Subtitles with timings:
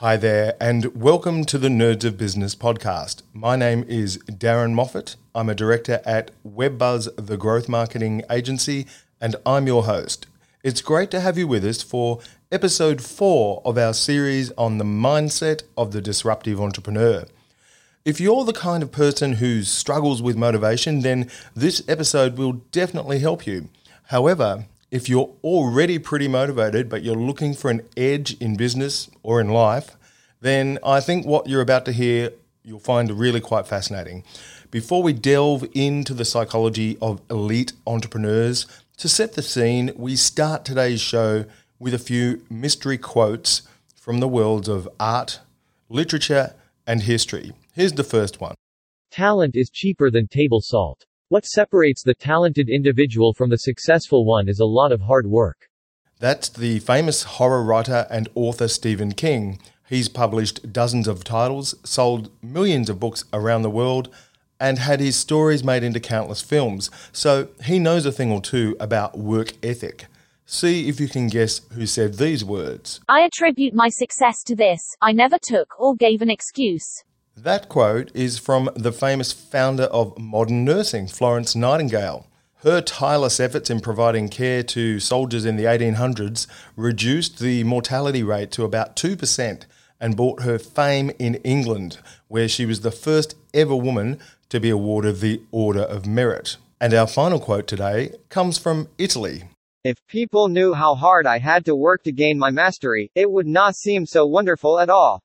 [0.00, 3.22] Hi there, and welcome to the Nerds of Business podcast.
[3.32, 5.16] My name is Darren Moffat.
[5.34, 8.86] I'm a director at WebBuzz, the growth marketing agency,
[9.22, 10.26] and I'm your host.
[10.62, 12.20] It's great to have you with us for
[12.52, 17.24] episode four of our series on the mindset of the disruptive entrepreneur.
[18.04, 23.20] If you're the kind of person who struggles with motivation, then this episode will definitely
[23.20, 23.70] help you.
[24.08, 29.40] However, if you're already pretty motivated, but you're looking for an edge in business or
[29.40, 29.96] in life,
[30.40, 32.30] then I think what you're about to hear
[32.62, 34.24] you'll find really quite fascinating.
[34.70, 38.66] Before we delve into the psychology of elite entrepreneurs,
[38.98, 41.44] to set the scene, we start today's show
[41.78, 43.62] with a few mystery quotes
[43.94, 45.40] from the worlds of art,
[45.88, 46.54] literature,
[46.86, 47.52] and history.
[47.72, 48.56] Here's the first one
[49.10, 51.05] Talent is cheaper than table salt.
[51.28, 55.68] What separates the talented individual from the successful one is a lot of hard work.
[56.20, 59.58] That's the famous horror writer and author Stephen King.
[59.88, 64.08] He's published dozens of titles, sold millions of books around the world,
[64.60, 68.76] and had his stories made into countless films, so he knows a thing or two
[68.78, 70.06] about work ethic.
[70.44, 73.00] See if you can guess who said these words.
[73.08, 74.94] I attribute my success to this.
[75.02, 77.02] I never took or gave an excuse.
[77.36, 82.26] That quote is from the famous founder of modern nursing, Florence Nightingale.
[82.60, 88.50] Her tireless efforts in providing care to soldiers in the 1800s reduced the mortality rate
[88.52, 89.66] to about 2%
[90.00, 94.70] and brought her fame in England, where she was the first ever woman to be
[94.70, 96.56] awarded the Order of Merit.
[96.80, 99.44] And our final quote today comes from Italy.
[99.84, 103.46] If people knew how hard I had to work to gain my mastery, it would
[103.46, 105.22] not seem so wonderful at all.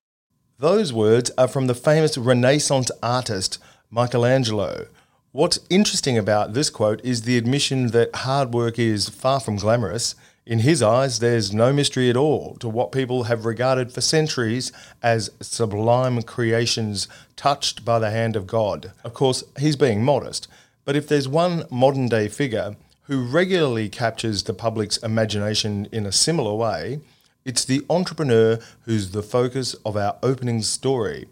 [0.62, 3.58] Those words are from the famous Renaissance artist
[3.90, 4.86] Michelangelo.
[5.32, 10.14] What's interesting about this quote is the admission that hard work is far from glamorous.
[10.46, 14.72] In his eyes, there's no mystery at all to what people have regarded for centuries
[15.02, 18.92] as sublime creations touched by the hand of God.
[19.04, 20.48] Of course, he's being modest,
[20.86, 22.76] but if there's one modern day figure
[23.06, 27.00] who regularly captures the public's imagination in a similar way,
[27.46, 31.28] it's the entrepreneur who's the focus of our opening story.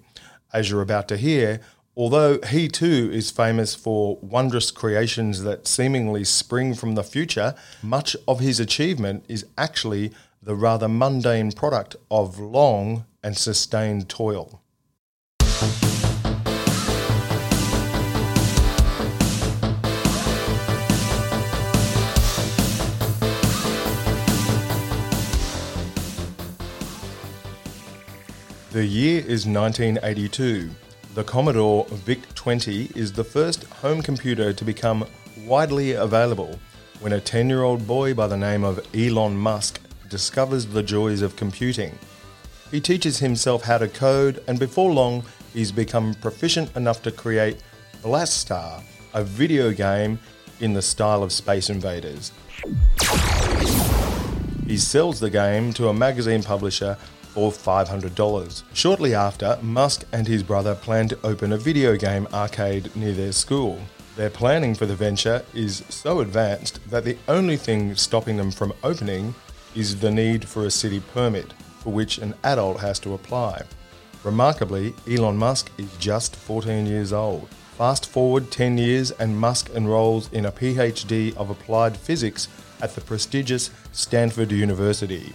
[0.51, 1.61] As you're about to hear,
[1.95, 7.53] although he too is famous for wondrous creations that seemingly spring from the future,
[7.83, 10.11] much of his achievement is actually
[10.41, 14.61] the rather mundane product of long and sustained toil.
[28.79, 30.69] The year is 1982.
[31.13, 35.05] The Commodore VIC 20 is the first home computer to become
[35.45, 36.57] widely available
[37.01, 41.21] when a 10 year old boy by the name of Elon Musk discovers the joys
[41.21, 41.99] of computing.
[42.71, 47.61] He teaches himself how to code, and before long, he's become proficient enough to create
[48.01, 48.81] Blastar,
[49.13, 50.17] a video game
[50.61, 52.31] in the style of Space Invaders.
[54.65, 56.95] He sells the game to a magazine publisher
[57.33, 58.63] for $500.
[58.73, 63.31] Shortly after, Musk and his brother plan to open a video game arcade near their
[63.31, 63.79] school.
[64.15, 68.73] Their planning for the venture is so advanced that the only thing stopping them from
[68.83, 69.33] opening
[69.75, 73.63] is the need for a city permit, for which an adult has to apply.
[74.23, 77.47] Remarkably, Elon Musk is just 14 years old.
[77.77, 82.49] Fast forward 10 years, and Musk enrolls in a PhD of applied physics
[82.81, 85.33] at the prestigious Stanford University.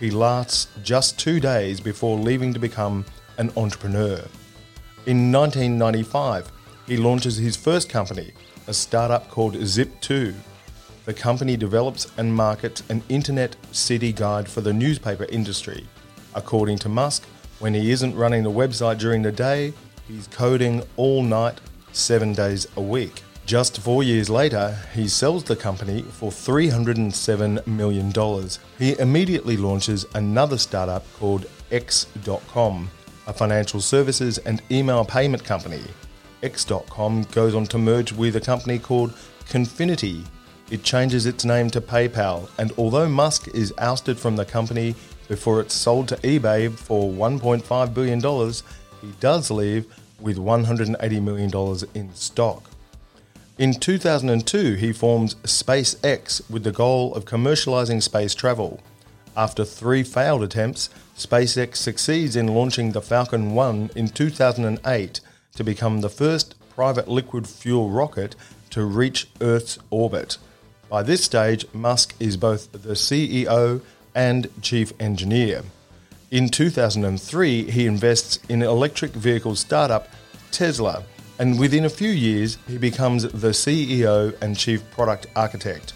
[0.00, 3.04] He lasts just two days before leaving to become
[3.38, 4.24] an entrepreneur.
[5.06, 6.50] In 1995,
[6.86, 8.32] he launches his first company,
[8.66, 10.34] a startup called Zip2.
[11.04, 15.86] The company develops and markets an internet city guide for the newspaper industry.
[16.34, 17.24] According to Musk,
[17.58, 19.72] when he isn't running the website during the day,
[20.08, 21.60] he's coding all night,
[21.92, 23.22] seven days a week.
[23.46, 28.48] Just four years later, he sells the company for $307 million.
[28.78, 32.90] He immediately launches another startup called X.com,
[33.26, 35.82] a financial services and email payment company.
[36.42, 39.12] X.com goes on to merge with a company called
[39.50, 40.24] Confinity.
[40.70, 44.94] It changes its name to PayPal, and although Musk is ousted from the company
[45.28, 48.20] before it's sold to eBay for $1.5 billion,
[49.02, 49.84] he does leave
[50.18, 51.50] with $180 million
[51.94, 52.70] in stock.
[53.56, 58.80] In 2002, he forms SpaceX with the goal of commercializing space travel.
[59.36, 65.20] After three failed attempts, SpaceX succeeds in launching the Falcon 1 in 2008
[65.54, 68.34] to become the first private liquid fuel rocket
[68.70, 70.36] to reach Earth's orbit.
[70.90, 73.82] By this stage, Musk is both the CEO
[74.16, 75.62] and chief engineer.
[76.32, 80.08] In 2003, he invests in electric vehicle startup
[80.50, 81.04] Tesla,
[81.38, 85.92] and within a few years, he becomes the CEO and chief product architect.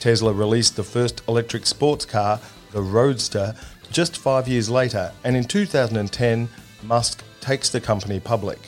[0.00, 2.40] Tesla released the first electric sports car,
[2.72, 3.54] the Roadster,
[3.90, 6.48] just five years later, and in 2010,
[6.82, 8.58] Musk takes the company public.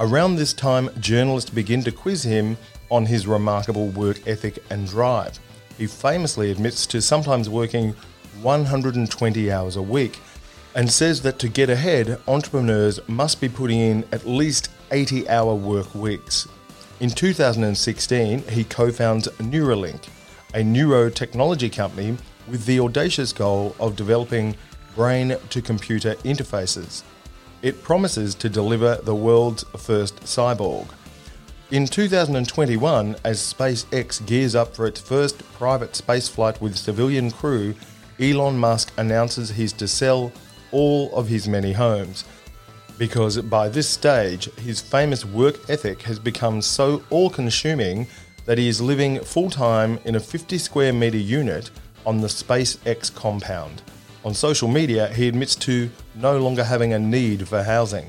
[0.00, 2.56] Around this time, journalists begin to quiz him
[2.90, 5.38] on his remarkable work ethic and drive.
[5.76, 7.94] He famously admits to sometimes working
[8.42, 10.18] 120 hours a week
[10.74, 15.54] and says that to get ahead, entrepreneurs must be putting in at least 80 hour
[15.54, 16.48] work weeks.
[17.00, 20.08] In 2016, he co founds Neuralink,
[20.54, 22.16] a neurotechnology company
[22.48, 24.56] with the audacious goal of developing
[24.94, 27.02] brain to computer interfaces.
[27.62, 30.88] It promises to deliver the world's first cyborg.
[31.70, 37.74] In 2021, as SpaceX gears up for its first private spaceflight with civilian crew,
[38.18, 40.32] Elon Musk announces he's to sell
[40.72, 42.24] all of his many homes.
[42.98, 48.08] Because by this stage, his famous work ethic has become so all consuming
[48.44, 51.70] that he is living full time in a 50 square metre unit
[52.04, 53.82] on the SpaceX compound.
[54.24, 58.08] On social media, he admits to no longer having a need for housing.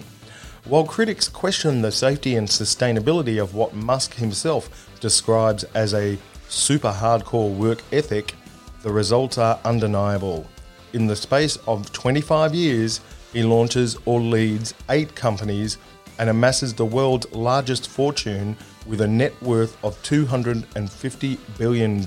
[0.66, 6.92] While critics question the safety and sustainability of what Musk himself describes as a super
[6.92, 8.34] hardcore work ethic,
[8.82, 10.48] the results are undeniable.
[10.94, 13.02] In the space of 25 years,
[13.34, 15.78] he launches or leads eight companies
[16.18, 22.06] and amasses the world's largest fortune with a net worth of $250 billion.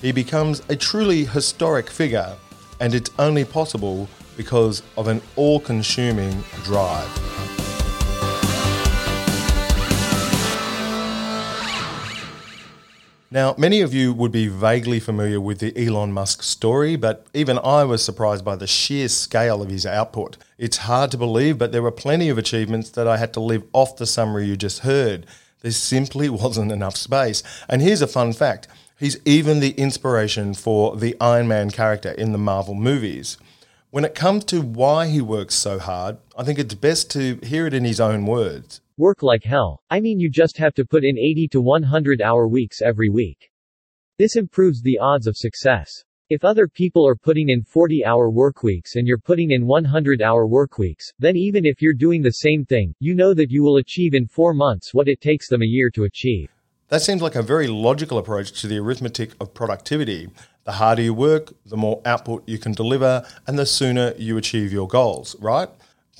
[0.00, 2.36] He becomes a truly historic figure,
[2.80, 7.53] and it's only possible because of an all consuming drive.
[13.34, 17.58] Now, many of you would be vaguely familiar with the Elon Musk story, but even
[17.58, 20.36] I was surprised by the sheer scale of his output.
[20.56, 23.64] It's hard to believe, but there were plenty of achievements that I had to leave
[23.72, 25.26] off the summary you just heard.
[25.62, 27.42] There simply wasn't enough space.
[27.68, 28.68] And here's a fun fact
[29.00, 33.36] he's even the inspiration for the Iron Man character in the Marvel movies.
[33.90, 37.66] When it comes to why he works so hard, I think it's best to hear
[37.66, 38.80] it in his own words.
[38.96, 39.82] Work like hell.
[39.90, 43.50] I mean you just have to put in 80 to 100 hour weeks every week.
[44.20, 45.90] This improves the odds of success.
[46.30, 50.22] If other people are putting in 40 hour work weeks and you're putting in 100
[50.22, 53.64] hour work weeks, then even if you're doing the same thing, you know that you
[53.64, 56.48] will achieve in 4 months what it takes them a year to achieve.
[56.86, 60.28] That seems like a very logical approach to the arithmetic of productivity.
[60.62, 64.72] The harder you work, the more output you can deliver, and the sooner you achieve
[64.72, 65.68] your goals, right?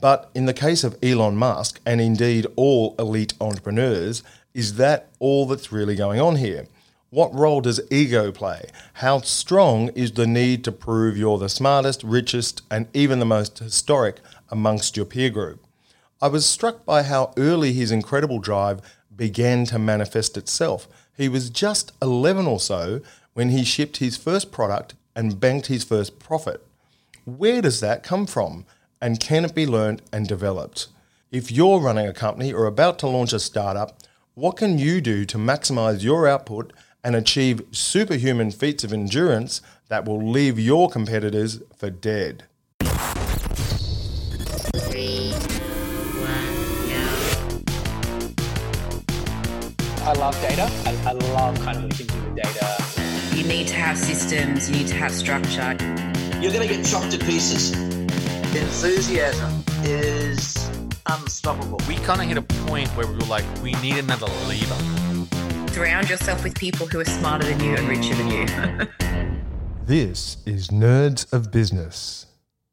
[0.04, 4.22] But in the case of Elon Musk, and indeed all elite entrepreneurs,
[4.52, 6.66] is that all that's really going on here?
[7.08, 8.68] What role does ego play?
[8.92, 13.60] How strong is the need to prove you're the smartest, richest, and even the most
[13.60, 14.18] historic
[14.50, 15.64] amongst your peer group?
[16.20, 18.82] I was struck by how early his incredible drive
[19.16, 20.86] began to manifest itself.
[21.16, 23.00] He was just 11 or so
[23.32, 26.62] when he shipped his first product and banked his first profit.
[27.24, 28.66] Where does that come from?
[29.04, 30.88] And can it be learned and developed?
[31.30, 33.98] If you're running a company or about to launch a startup,
[34.32, 36.72] what can you do to maximize your output
[37.04, 42.44] and achieve superhuman feats of endurance that will leave your competitors for dead?
[50.00, 50.70] I love data.
[50.86, 53.36] I, I love kind of looking you can do with data.
[53.36, 55.76] You need to have systems, you need to have structure.
[56.40, 58.03] You're going to get chopped to pieces.
[58.56, 60.70] Enthusiasm is
[61.06, 61.80] unstoppable.
[61.88, 64.76] We kind of hit a point where we were like, we need another leader.
[65.72, 68.86] Surround yourself with people who are smarter than you and richer than you.
[69.86, 72.26] this is Nerds of Business.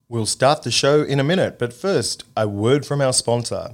[0.08, 3.72] We'll start the show in a minute, but first, a word from our sponsor.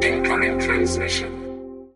[0.00, 1.90] Incoming transmission.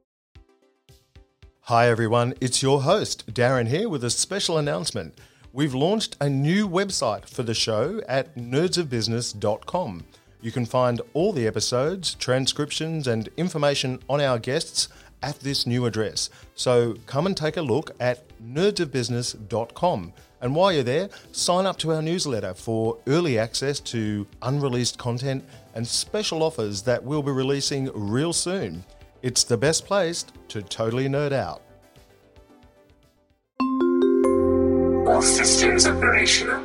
[1.61, 2.35] Hi, everyone.
[2.41, 5.17] It's your host, Darren, here with a special announcement.
[5.57, 10.05] We've launched a new website for the show at nerdsofbusiness.com.
[10.43, 14.89] You can find all the episodes, transcriptions, and information on our guests
[15.23, 16.29] at this new address.
[16.57, 20.13] So come and take a look at nerdsofbusiness.com.
[20.43, 25.43] And while you're there, sign up to our newsletter for early access to unreleased content
[25.75, 28.85] and special offers that we'll be releasing real soon.
[29.23, 31.63] It's the best place to totally nerd out.
[35.07, 36.61] Systems operational.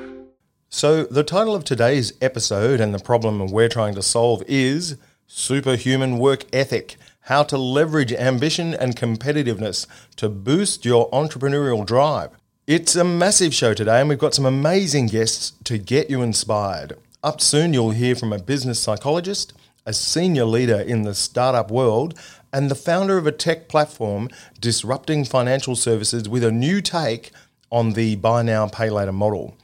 [0.68, 6.18] So, the title of today's episode and the problem we're trying to solve is Superhuman
[6.18, 12.32] Work Ethic How to Leverage Ambition and Competitiveness to Boost Your Entrepreneurial Drive.
[12.66, 16.98] It's a massive show today, and we've got some amazing guests to get you inspired.
[17.24, 19.54] Up soon, you'll hear from a business psychologist,
[19.86, 22.20] a senior leader in the startup world,
[22.52, 24.30] and the founder of a tech platform
[24.60, 27.32] disrupting financial services with a new take
[27.72, 29.56] on the buy now, pay later model.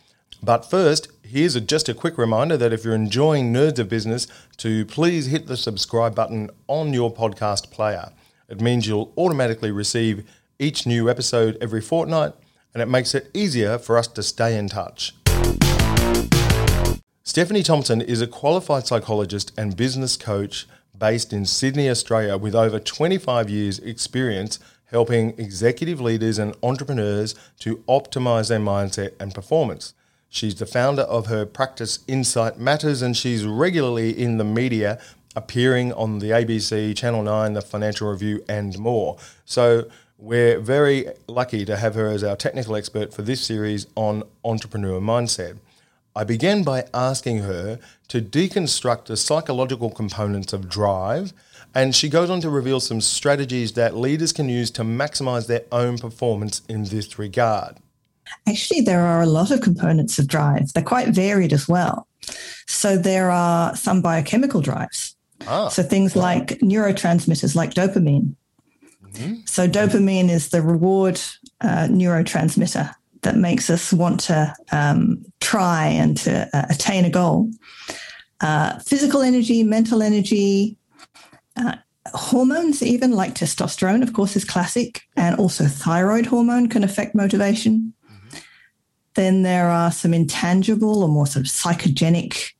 [0.41, 4.27] But first, here's a, just a quick reminder that if you're enjoying Nerds of Business,
[4.57, 8.11] to please hit the subscribe button on your podcast player.
[8.47, 10.27] It means you'll automatically receive
[10.59, 12.33] each new episode every fortnight
[12.73, 15.15] and it makes it easier for us to stay in touch.
[17.23, 20.65] Stephanie Thompson is a qualified psychologist and business coach
[20.97, 27.77] based in Sydney, Australia, with over 25 years' experience helping executive leaders and entrepreneurs to
[27.87, 29.93] optimize their mindset and performance.
[30.29, 34.99] She's the founder of her practice Insight Matters, and she's regularly in the media,
[35.35, 39.17] appearing on the ABC, Channel 9, the Financial Review, and more.
[39.45, 39.89] So,
[40.19, 44.99] we're very lucky to have her as our technical expert for this series on entrepreneur
[44.99, 45.59] mindset.
[46.15, 51.33] I began by asking her to deconstruct the psychological components of drive,
[51.77, 55.63] and she goes on to reveal some strategies that leaders can use to maximize their
[55.71, 57.77] own performance in this regard.
[58.47, 60.73] Actually, there are a lot of components of drive.
[60.73, 62.07] They're quite varied as well.
[62.65, 65.15] So, there are some biochemical drives.
[65.47, 65.69] Ah.
[65.69, 68.35] So, things like neurotransmitters like dopamine
[69.13, 69.35] Mm-hmm.
[69.45, 71.19] So, dopamine is the reward
[71.61, 77.51] uh, neurotransmitter that makes us want to um, try and to uh, attain a goal.
[78.41, 80.77] Uh, physical energy, mental energy,
[81.57, 81.75] uh,
[82.13, 87.93] hormones, even like testosterone, of course, is classic, and also thyroid hormone can affect motivation.
[88.05, 88.37] Mm-hmm.
[89.15, 92.53] Then there are some intangible or more sort of psychogenic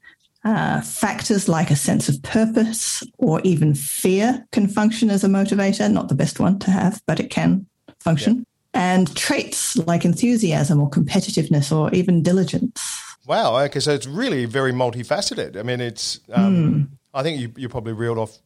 [0.44, 5.92] uh, factors like a sense of purpose or even fear can function as a motivator.
[5.92, 7.66] Not the best one to have, but it can
[8.00, 8.38] function.
[8.38, 8.44] Yeah.
[8.74, 12.82] And traits like enthusiasm or competitiveness or even diligence.
[13.26, 13.58] Wow.
[13.64, 13.80] Okay.
[13.80, 15.58] So it's really very multifaceted.
[15.58, 16.88] I mean, it's, um, mm.
[17.14, 18.38] I think you, you probably reeled off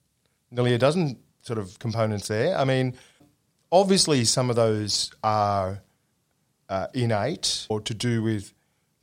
[0.52, 2.56] nearly a dozen sort of components there.
[2.56, 2.96] I mean,
[3.72, 5.82] obviously, some of those are
[6.70, 8.54] uh, innate or to do with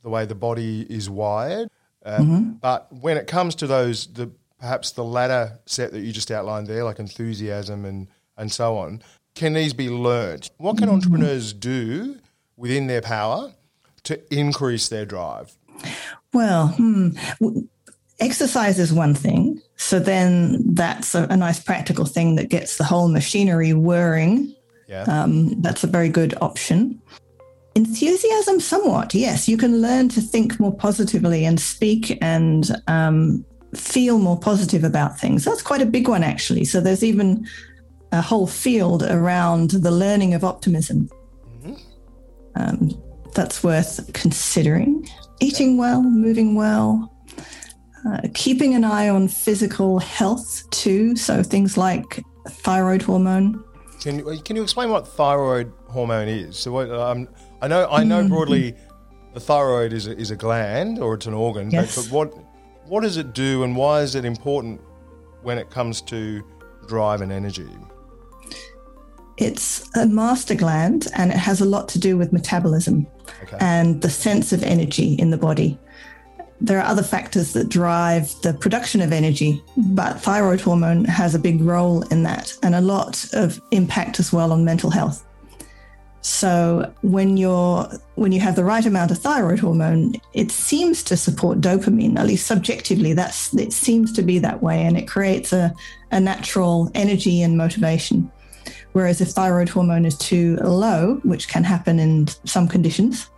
[0.03, 1.69] the way the body is wired.
[2.05, 2.51] Um, mm-hmm.
[2.53, 6.67] But when it comes to those, the perhaps the latter set that you just outlined
[6.67, 9.01] there, like enthusiasm and and so on,
[9.35, 10.49] can these be learnt?
[10.57, 10.95] What can mm-hmm.
[10.95, 12.17] entrepreneurs do
[12.55, 13.53] within their power
[14.03, 15.55] to increase their drive?
[16.33, 17.11] Well, hmm.
[18.19, 19.61] Exercise is one thing.
[19.77, 24.53] So then that's a, a, nice practical thing that gets the whole machinery whirring.
[24.87, 25.03] Yeah.
[25.03, 27.01] Um, that's a very good option.
[27.75, 29.47] Enthusiasm, somewhat, yes.
[29.47, 33.45] You can learn to think more positively and speak and um,
[33.75, 35.45] feel more positive about things.
[35.45, 36.65] That's quite a big one, actually.
[36.65, 37.47] So there's even
[38.11, 41.09] a whole field around the learning of optimism.
[41.47, 41.73] Mm-hmm.
[42.55, 43.01] Um,
[43.35, 45.07] that's worth considering.
[45.39, 47.13] Eating well, moving well,
[48.07, 51.15] uh, keeping an eye on physical health too.
[51.15, 53.63] So things like thyroid hormone.
[53.99, 56.57] Can, can you explain what thyroid hormone is?
[56.57, 57.27] So what, um,
[57.61, 58.33] I know I know mm-hmm.
[58.33, 58.75] broadly
[59.33, 61.95] the thyroid is a, is a gland or it's an organ, yes.
[61.95, 62.45] but, but what
[62.87, 64.81] what does it do and why is it important
[65.43, 66.43] when it comes to
[66.87, 67.69] drive and energy?
[69.37, 73.07] It's a master gland and it has a lot to do with metabolism
[73.43, 73.57] okay.
[73.61, 75.77] and the sense of energy in the body.
[76.61, 81.39] There are other factors that drive the production of energy, but thyroid hormone has a
[81.39, 85.25] big role in that and a lot of impact as well on mental health.
[86.21, 91.15] So when you're when you have the right amount of thyroid hormone, it seems to
[91.15, 92.19] support dopamine.
[92.19, 95.73] At least subjectively, that's it seems to be that way, and it creates a,
[96.11, 98.29] a natural energy and motivation.
[98.91, 103.29] Whereas if thyroid hormone is too low, which can happen in some conditions,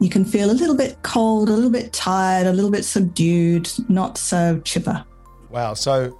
[0.00, 3.70] you can feel a little bit cold, a little bit tired, a little bit subdued,
[3.88, 5.04] not so chipper.
[5.50, 5.74] Wow.
[5.74, 6.16] So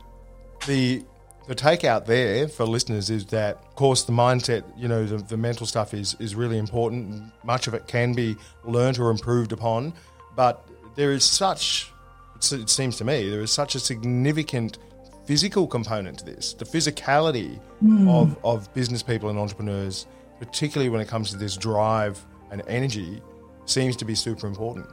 [0.67, 1.05] the
[1.47, 5.37] the takeout there for listeners is that, of course, the mindset, you know, the, the
[5.37, 7.33] mental stuff is, is really important.
[7.43, 9.95] Much of it can be learnt or improved upon,
[10.37, 11.91] but there is such,
[12.37, 14.77] it seems to me, there is such a significant
[15.25, 16.53] physical component to this.
[16.53, 18.11] The physicality mm.
[18.11, 20.07] of, of business people and entrepreneurs,
[20.41, 23.23] particularly when it comes to this drive and energy,
[23.71, 24.87] seems to be super important.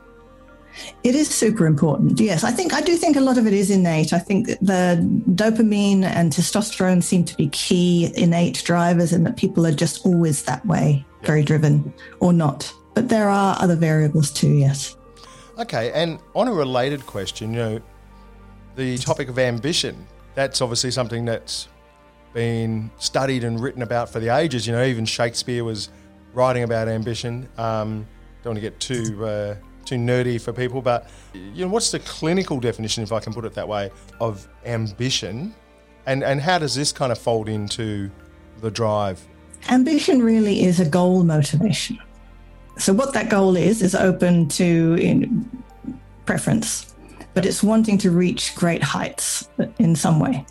[1.04, 2.20] It is super important.
[2.20, 4.12] Yes, I think I do think a lot of it is innate.
[4.12, 4.98] I think the
[5.30, 10.44] dopamine and testosterone seem to be key innate drivers, and that people are just always
[10.44, 12.74] that way, very driven or not.
[12.94, 14.50] But there are other variables too.
[14.50, 14.98] Yes.
[15.58, 17.80] Okay, and on a related question, you know,
[18.76, 20.06] the topic of ambition.
[20.34, 21.70] That's obviously something that's
[22.34, 24.68] been studied and written about for the ages.
[24.68, 25.90] You know, even Shakespeare was
[26.34, 27.48] writing about ambition.
[27.58, 28.06] Um,
[28.46, 32.00] don't want to get too uh, too nerdy for people, but you know, what's the
[32.00, 35.54] clinical definition, if I can put it that way, of ambition,
[36.06, 38.12] and and how does this kind of fold into
[38.62, 39.26] the drive?
[39.70, 41.98] Ambition really is a goal motivation.
[42.78, 45.64] So what that goal is is open to in
[46.28, 46.94] preference,
[47.34, 49.50] but it's wanting to reach great heights
[49.80, 50.46] in some way.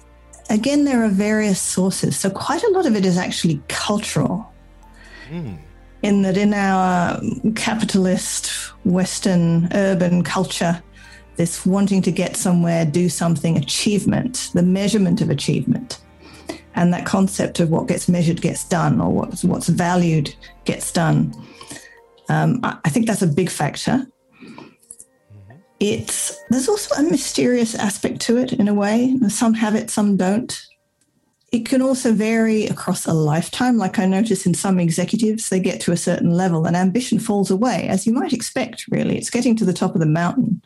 [0.51, 2.19] Again, there are various sources.
[2.19, 4.53] So quite a lot of it is actually cultural.
[5.29, 5.59] Mm.
[6.05, 7.19] In that, in our
[7.55, 8.49] capitalist,
[8.85, 10.83] Western, urban culture,
[11.37, 16.03] this wanting to get somewhere, do something, achievement, the measurement of achievement,
[16.75, 20.35] and that concept of what gets measured gets done, or what's, what's valued
[20.67, 21.33] gets done.
[22.29, 24.07] Um, I, I think that's a big factor.
[25.81, 29.17] It's there's also a mysterious aspect to it in a way.
[29.29, 30.55] Some have it, some don't.
[31.55, 33.77] It can also vary across a lifetime.
[33.77, 37.49] Like I notice in some executives, they get to a certain level and ambition falls
[37.49, 39.17] away, as you might expect, really.
[39.17, 40.61] It's getting to the top of the mountain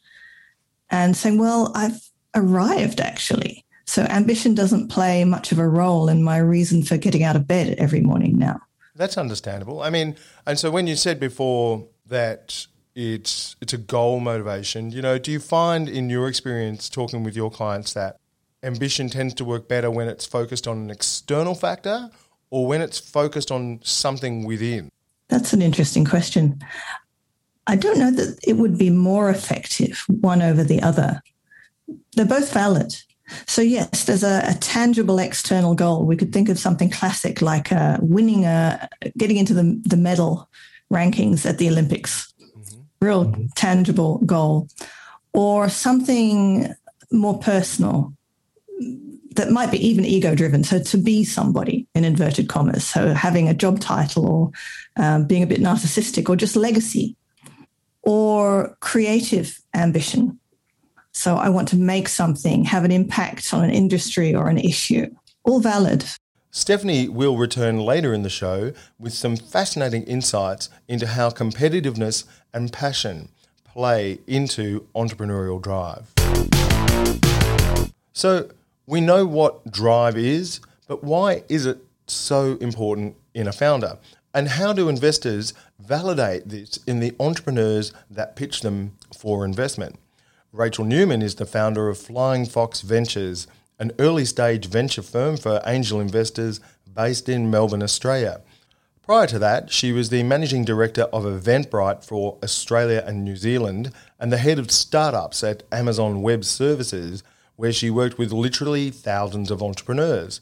[0.89, 2.01] and saying, Well, I've
[2.35, 3.67] arrived actually.
[3.85, 7.47] So ambition doesn't play much of a role in my reason for getting out of
[7.47, 8.59] bed every morning now.
[8.95, 9.83] That's understandable.
[9.83, 10.17] I mean,
[10.47, 15.33] and so when you said before that it's it's a goal motivation, you know, do
[15.33, 18.17] you find in your experience talking with your clients that
[18.63, 22.11] ambition tends to work better when it's focused on an external factor
[22.51, 24.91] or when it's focused on something within?
[25.29, 26.61] That's an interesting question.
[27.67, 31.23] I don't know that it would be more effective one over the other.
[32.17, 32.97] They're both valid.
[33.47, 36.07] So, yes, there's a, a tangible external goal.
[36.07, 38.89] We could think of something classic like uh, winning a,
[39.19, 40.49] getting into the, the medal
[40.91, 42.81] rankings at the Olympics, mm-hmm.
[43.05, 44.69] real tangible goal,
[45.35, 46.73] or something
[47.13, 48.15] more personal,
[49.39, 50.65] that might be even ego driven.
[50.65, 54.51] So to be somebody in inverted commas, so having a job title or
[54.97, 57.17] um, being a bit narcissistic or just legacy
[58.03, 60.39] or creative ambition.
[61.13, 65.07] So I want to make something, have an impact on an industry or an issue.
[65.45, 66.05] All valid.
[66.51, 72.73] Stephanie will return later in the show with some fascinating insights into how competitiveness and
[72.73, 73.29] passion
[73.65, 76.13] play into entrepreneurial drive.
[78.13, 78.51] So,
[78.89, 83.99] we know what drive is, but why is it so important in a founder?
[84.33, 89.97] And how do investors validate this in the entrepreneurs that pitch them for investment?
[90.53, 93.47] Rachel Newman is the founder of Flying Fox Ventures,
[93.79, 96.59] an early stage venture firm for angel investors
[96.95, 98.41] based in Melbourne, Australia.
[99.03, 103.93] Prior to that, she was the managing director of Eventbrite for Australia and New Zealand
[104.19, 107.23] and the head of startups at Amazon Web Services
[107.59, 110.41] where she worked with literally thousands of entrepreneurs.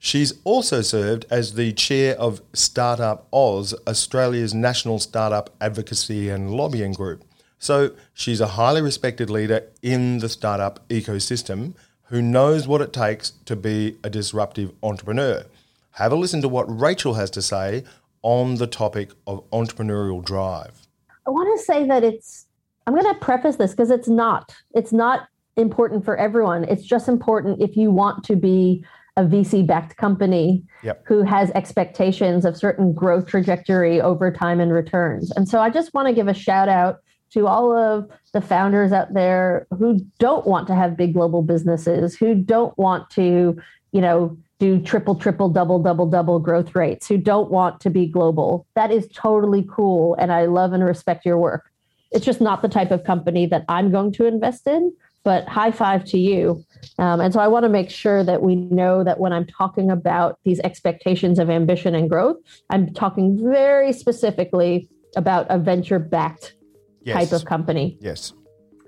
[0.00, 7.22] She's also served as the chair of StartupAUS, Australia's national startup advocacy and lobbying group.
[7.60, 11.74] So she's a highly respected leader in the startup ecosystem
[12.06, 15.44] who knows what it takes to be a disruptive entrepreneur.
[15.92, 17.84] Have a listen to what Rachel has to say
[18.22, 20.88] on the topic of entrepreneurial drive.
[21.28, 22.46] I want to say that it's
[22.88, 24.52] I'm going to preface this because it's not.
[24.74, 26.64] It's not important for everyone.
[26.64, 28.84] It's just important if you want to be
[29.16, 31.02] a VC backed company yep.
[31.06, 35.30] who has expectations of certain growth trajectory over time and returns.
[35.32, 37.00] And so I just want to give a shout out
[37.32, 42.16] to all of the founders out there who don't want to have big global businesses,
[42.16, 43.60] who don't want to,
[43.92, 48.06] you know, do triple, triple, double, double, double growth rates, who don't want to be
[48.06, 48.66] global.
[48.74, 50.14] That is totally cool.
[50.16, 51.70] And I love and respect your work.
[52.10, 54.92] It's just not the type of company that I'm going to invest in
[55.24, 56.64] but high five to you.
[56.98, 59.90] Um, and so I want to make sure that we know that when I'm talking
[59.90, 62.36] about these expectations of ambition and growth,
[62.70, 66.54] I'm talking very specifically about a venture backed
[67.02, 67.16] yes.
[67.16, 67.98] type of company.
[68.00, 68.32] Yes.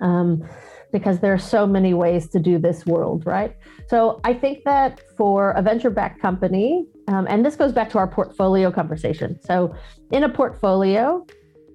[0.00, 0.48] Um,
[0.92, 3.56] because there are so many ways to do this world, right?
[3.88, 7.98] So I think that for a venture backed company, um, and this goes back to
[7.98, 9.40] our portfolio conversation.
[9.42, 9.74] So
[10.10, 11.26] in a portfolio,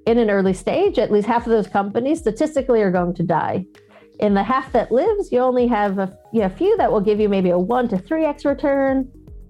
[0.05, 3.65] in an early stage, at least half of those companies statistically are going to die
[4.19, 7.19] in the half that lives, you only have a you know, few that will give
[7.19, 9.09] you maybe a one to three x return,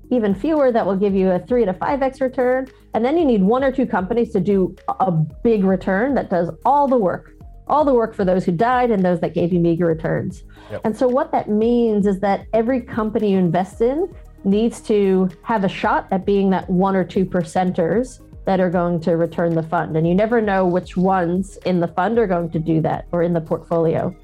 [0.10, 3.26] even fewer that will give you a three to five x return, and then you
[3.26, 7.34] need one or two companies to do a big return that does all the work,
[7.68, 10.44] all the work for those who died and those that gave you meager returns.
[10.72, 10.82] Yep.
[10.84, 15.64] And so what that means is that every company you invest in needs to have
[15.64, 19.64] a shot at being that one or two percenters that are going to return the
[19.64, 19.98] fund.
[19.98, 23.22] And you never know which ones in the fund are going to do that or
[23.22, 24.16] in the portfolio.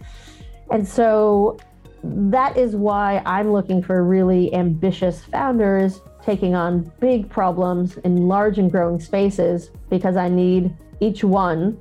[0.71, 1.57] And so
[2.03, 8.57] that is why I'm looking for really ambitious founders taking on big problems in large
[8.57, 11.77] and growing spaces because I need each one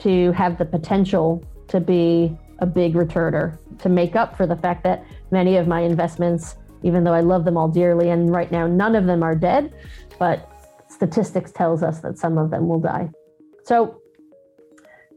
[0.00, 4.82] to have the potential to be a big returner to make up for the fact
[4.84, 8.66] that many of my investments, even though I love them all dearly, and right now
[8.66, 9.72] none of them are dead,
[10.18, 10.50] but
[10.88, 13.08] statistics tells us that some of them will die.
[13.64, 14.00] So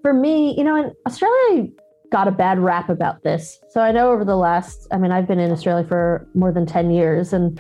[0.02, 1.68] for me, you know, in Australia
[2.14, 3.60] got a bad rap about this.
[3.72, 6.64] So I know over the last, I mean, I've been in Australia for more than
[6.64, 7.34] 10 years.
[7.34, 7.60] And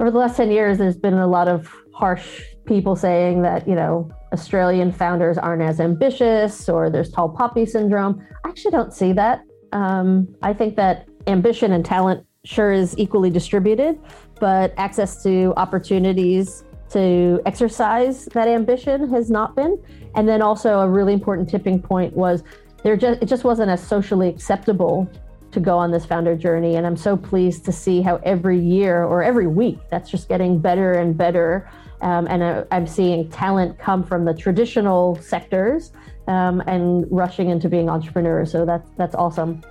[0.00, 3.74] over the last 10 years, there's been a lot of harsh people saying that, you
[3.74, 8.26] know, Australian founders aren't as ambitious or there's tall poppy syndrome.
[8.46, 9.42] I actually don't see that.
[9.72, 14.00] Um, I think that ambition and talent sure is equally distributed,
[14.40, 19.78] but access to opportunities to exercise that ambition has not been.
[20.14, 22.42] And then also a really important tipping point was
[22.82, 25.08] there just it just wasn't as socially acceptable
[25.52, 26.76] to go on this founder journey.
[26.76, 30.58] And I'm so pleased to see how every year or every week that's just getting
[30.58, 31.70] better and better.
[32.00, 35.92] Um, and I, I'm seeing talent come from the traditional sectors
[36.26, 38.50] um, and rushing into being entrepreneurs.
[38.50, 39.62] So that's that's awesome.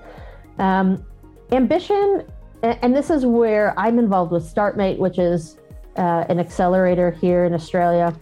[0.59, 1.03] Um,
[1.51, 2.25] ambition,
[2.63, 5.57] and this is where I'm involved with StartMate, which is
[5.97, 8.15] uh, an accelerator here in Australia.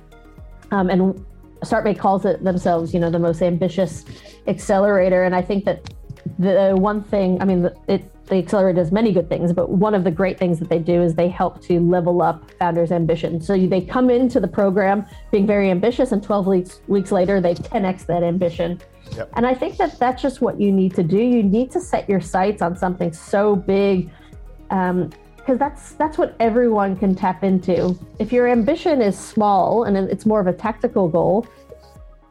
[0.72, 1.26] Um, and
[1.62, 4.06] StartMate calls it themselves, you know, the most ambitious
[4.48, 5.24] accelerator.
[5.24, 5.94] And I think that
[6.38, 10.04] the one thing, I mean, it, the accelerator does many good things, but one of
[10.04, 13.42] the great things that they do is they help to level up founders' ambition.
[13.42, 17.56] So they come into the program being very ambitious, and 12 weeks weeks later, they
[17.56, 18.80] 10x that ambition.
[19.16, 19.32] Yep.
[19.34, 21.18] And I think that that's just what you need to do.
[21.18, 24.12] You need to set your sights on something so big,
[24.70, 27.98] um, because that's that's what everyone can tap into.
[28.20, 31.48] If your ambition is small and it's more of a tactical goal,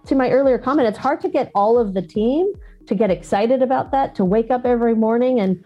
[0.07, 2.53] to my earlier comment, it's hard to get all of the team
[2.87, 5.63] to get excited about that, to wake up every morning and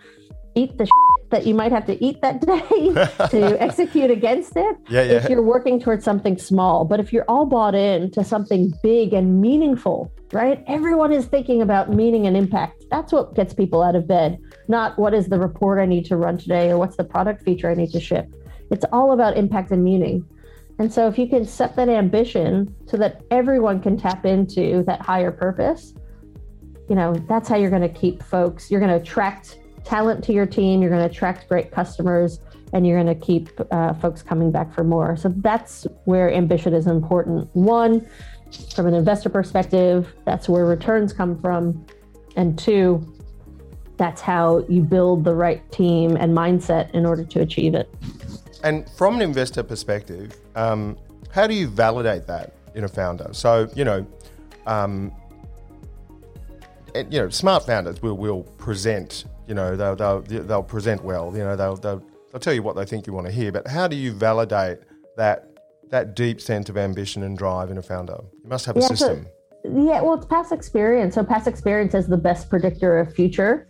[0.55, 0.89] eat the
[1.31, 2.93] that you might have to eat that day
[3.29, 5.13] to execute against it yeah, yeah.
[5.13, 6.85] if you're working towards something small.
[6.85, 10.63] But if you're all bought in to something big and meaningful, right?
[10.67, 12.85] Everyone is thinking about meaning and impact.
[12.91, 16.17] That's what gets people out of bed, not what is the report I need to
[16.17, 18.33] run today or what's the product feature I need to ship.
[18.71, 20.27] It's all about impact and meaning.
[20.79, 25.01] And so if you can set that ambition so that everyone can tap into that
[25.01, 25.95] higher purpose,
[26.89, 30.33] you know, that's how you're going to keep folks, you're going to attract talent to
[30.33, 32.41] your team, you're going to attract great customers,
[32.73, 35.17] and you're going to keep uh, folks coming back for more.
[35.17, 37.49] So that's where ambition is important.
[37.55, 38.07] One,
[38.75, 41.87] from an investor perspective, that's where returns come from.
[42.37, 43.07] And two,
[44.03, 47.89] that's how you build the right team and mindset in order to achieve it.
[48.65, 50.97] And from an investor perspective, um,
[51.31, 53.29] how do you validate that in a founder?
[53.33, 54.07] So, you know,
[54.67, 55.13] um,
[56.95, 61.33] you know, smart founders will, will present you know, they'll, they'll, they'll present well.
[61.37, 63.53] You know, they'll, they'll, they'll tell you what they think you want to hear.
[63.53, 64.79] But how do you validate
[65.17, 65.49] that
[65.91, 68.17] that deep sense of ambition and drive in a founder?
[68.43, 69.25] You must have a yeah, system.
[69.25, 69.31] So,
[69.65, 71.15] yeah, well, it's past experience.
[71.15, 73.69] So past experience is the best predictor of future.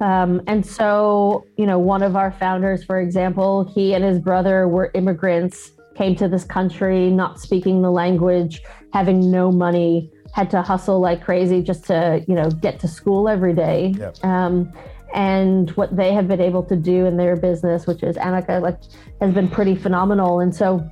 [0.00, 4.68] Um, and so, you know, one of our founders, for example, he and his brother
[4.68, 10.60] were immigrants, came to this country not speaking the language, having no money, had to
[10.60, 13.94] hustle like crazy just to, you know, get to school every day.
[13.96, 14.24] Yep.
[14.24, 14.72] Um,
[15.14, 18.78] and what they have been able to do in their business, which is Amica, like
[19.20, 20.40] has been pretty phenomenal.
[20.40, 20.86] And so,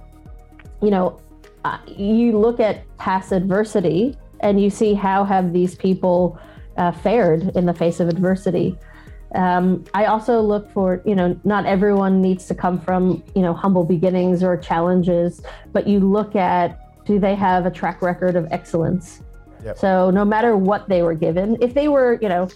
[0.80, 1.20] you know,
[1.66, 6.38] uh, you look at past adversity and you see how have these people
[6.76, 8.76] uh, fared in the face of adversity.
[9.34, 13.52] Um, I also look for, you know, not everyone needs to come from, you know,
[13.52, 15.42] humble beginnings or challenges,
[15.72, 19.22] but you look at do they have a track record of excellence?
[19.64, 19.78] Yep.
[19.78, 22.48] So no matter what they were given, if they were, you know,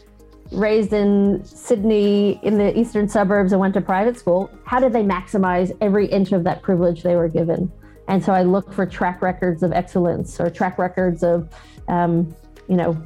[0.52, 5.02] raised in Sydney in the eastern suburbs and went to private school, how did they
[5.02, 7.70] maximize every inch of that privilege they were given?
[8.09, 11.49] And so I look for track records of excellence or track records of,
[11.88, 12.35] um,
[12.68, 13.01] you know,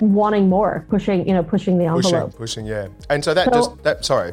[0.00, 2.32] wanting more, pushing, you know, pushing the envelope.
[2.32, 2.88] Pushing, pushing, yeah.
[3.08, 4.04] And so that so, just that.
[4.04, 4.32] Sorry.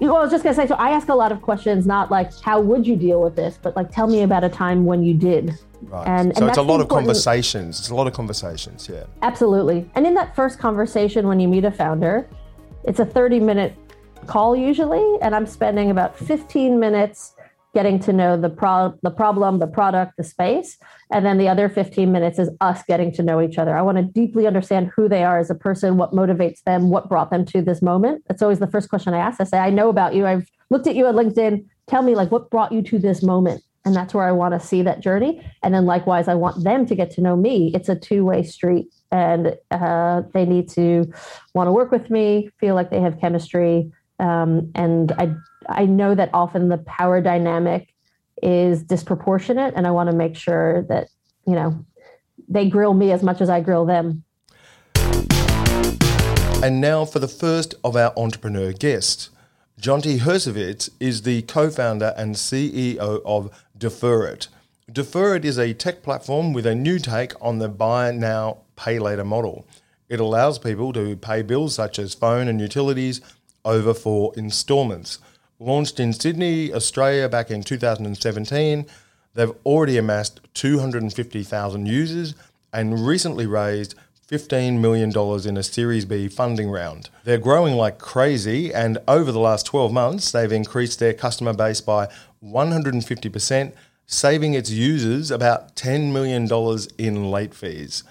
[0.00, 0.66] Well, I was just gonna say.
[0.66, 3.58] So I ask a lot of questions, not like how would you deal with this,
[3.60, 5.58] but like tell me about a time when you did.
[5.82, 6.06] Right.
[6.06, 7.78] And, so and it's a lot of conversations.
[7.78, 9.04] It's a lot of conversations, yeah.
[9.22, 9.88] Absolutely.
[9.94, 12.28] And in that first conversation, when you meet a founder,
[12.84, 13.76] it's a 30 minute
[14.26, 17.35] call usually, and I'm spending about 15 minutes
[17.76, 20.78] getting to know the pro- the problem, the product, the space,
[21.12, 23.76] and then the other 15 minutes is us getting to know each other.
[23.76, 27.10] I want to deeply understand who they are as a person, what motivates them, what
[27.10, 28.24] brought them to this moment.
[28.28, 29.42] That's always the first question I ask.
[29.42, 30.26] I say, "I know about you.
[30.26, 31.66] I've looked at you at LinkedIn.
[31.86, 34.66] Tell me like what brought you to this moment." And that's where I want to
[34.66, 35.46] see that journey.
[35.62, 37.72] And then likewise, I want them to get to know me.
[37.74, 41.12] It's a two way street, and uh, they need to
[41.52, 43.92] want to work with me, feel like they have chemistry.
[44.18, 45.34] Um, and I,
[45.68, 47.94] I know that often the power dynamic
[48.42, 51.08] is disproportionate, and I want to make sure that
[51.46, 51.84] you know
[52.48, 54.24] they grill me as much as I grill them.
[56.62, 59.30] And now for the first of our entrepreneur guests.
[59.80, 64.48] Jonty Hersovitz is the co-founder and CEO of Deferit.
[64.90, 69.24] Deferit is a tech platform with a new take on the buy now, pay later
[69.24, 69.66] model.
[70.08, 73.20] It allows people to pay bills such as phone and utilities
[73.66, 75.18] over four installments.
[75.58, 78.86] Launched in Sydney, Australia back in 2017,
[79.32, 82.34] they've already amassed 250,000 users
[82.74, 83.94] and recently raised
[84.30, 85.10] $15 million
[85.48, 87.08] in a Series B funding round.
[87.24, 91.80] They're growing like crazy, and over the last 12 months, they've increased their customer base
[91.80, 92.08] by
[92.44, 93.72] 150%,
[94.04, 96.46] saving its users about $10 million
[96.98, 98.04] in late fees.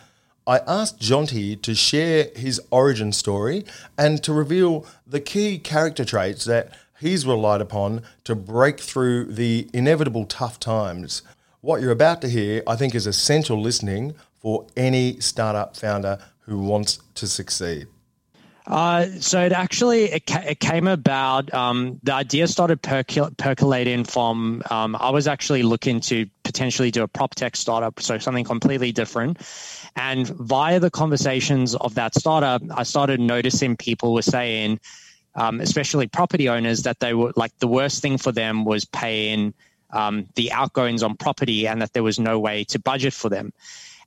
[0.48, 3.66] I asked Jonty to share his origin story
[3.98, 6.72] and to reveal the key character traits that
[7.06, 11.22] he's relied upon to break through the inevitable tough times.
[11.62, 16.60] What you're about to hear, I think, is essential listening for any startup founder who
[16.60, 17.88] wants to succeed?
[18.68, 21.54] Uh, so it actually it, ca- it came about.
[21.54, 24.64] Um, the idea started percol- percolating from.
[24.72, 28.92] Um, I was actually looking to potentially do a prop tech startup, so something completely
[28.92, 29.38] different.
[29.96, 34.80] And via the conversations of that startup, I started noticing people were saying,
[35.36, 39.54] um, especially property owners, that they were like the worst thing for them was paying
[39.92, 43.54] um, the outgoings on property, and that there was no way to budget for them.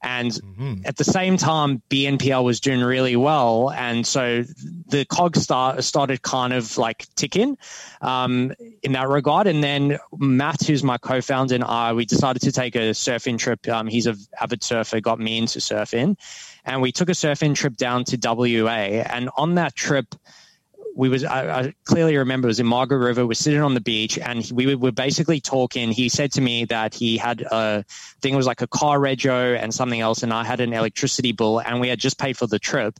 [0.02, 0.74] And mm-hmm.
[0.84, 3.70] at the same time, BNPL was doing really well.
[3.70, 4.44] And so
[4.86, 7.58] the cog start, started kind of like ticking
[8.00, 9.46] um, in that regard.
[9.46, 13.38] And then Matt, who's my co founder, and I, we decided to take a surfing
[13.38, 13.66] trip.
[13.68, 16.16] Um, he's an avid surfer, got me into surfing.
[16.64, 18.68] And we took a surfing trip down to WA.
[18.70, 20.14] And on that trip,
[20.98, 23.24] we was I, I, clearly remember it was in Margaret River.
[23.24, 25.92] We're sitting on the beach, and we were basically talking.
[25.92, 27.84] He said to me that he had a
[28.20, 31.60] thing was like a car rego and something else, and I had an electricity bill,
[31.60, 32.98] and we had just paid for the trip.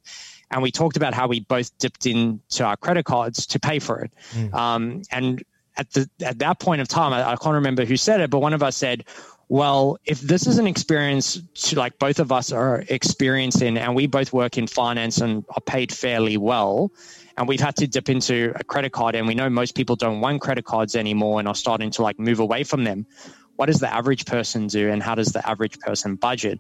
[0.53, 4.01] And we talked about how we both dipped into our credit cards to pay for
[4.01, 4.13] it.
[4.33, 4.55] Mm.
[4.55, 5.43] Um, and
[5.77, 8.39] at the at that point of time, I, I can't remember who said it, but
[8.39, 9.07] one of us said,
[9.49, 14.07] well, if this is an experience to like both of us are experiencing and we
[14.07, 16.93] both work in finance and are paid fairly well,
[17.39, 20.21] and we've had to dip into a credit card and we know most people don't
[20.21, 23.07] want credit cards anymore and are starting to like move away from them.
[23.55, 26.59] What does the average person do and how does the average person budget?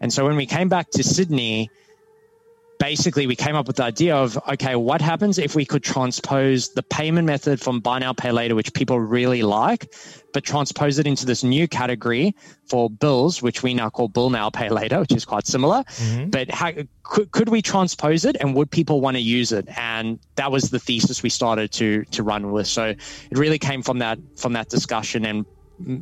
[0.00, 1.70] And so when we came back to sydney
[2.78, 6.70] basically we came up with the idea of okay what happens if we could transpose
[6.74, 9.92] the payment method from buy now pay later which people really like
[10.32, 12.34] but transpose it into this new category
[12.68, 15.82] for bills which we now call bill now pay later which is quite similar.
[15.84, 16.30] Mm-hmm.
[16.30, 19.66] but how, could, could we transpose it and would people want to use it?
[19.78, 22.66] And that was the thesis we started to to run with.
[22.66, 22.88] So
[23.30, 25.46] it really came from that from that discussion and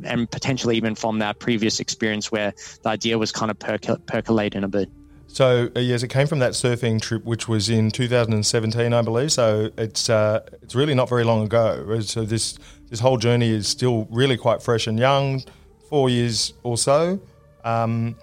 [0.03, 4.63] and potentially even from that previous experience where the idea was kind of percol- percolating
[4.63, 4.89] a bit
[5.35, 9.33] so uh, yes, it came from that surfing trip, which was in 2017, I believe.
[9.33, 11.99] So it's uh, it's really not very long ago.
[11.99, 12.57] So this
[12.89, 15.43] this whole journey is still really quite fresh and young,
[15.89, 17.19] four years or so.
[17.65, 18.15] Um,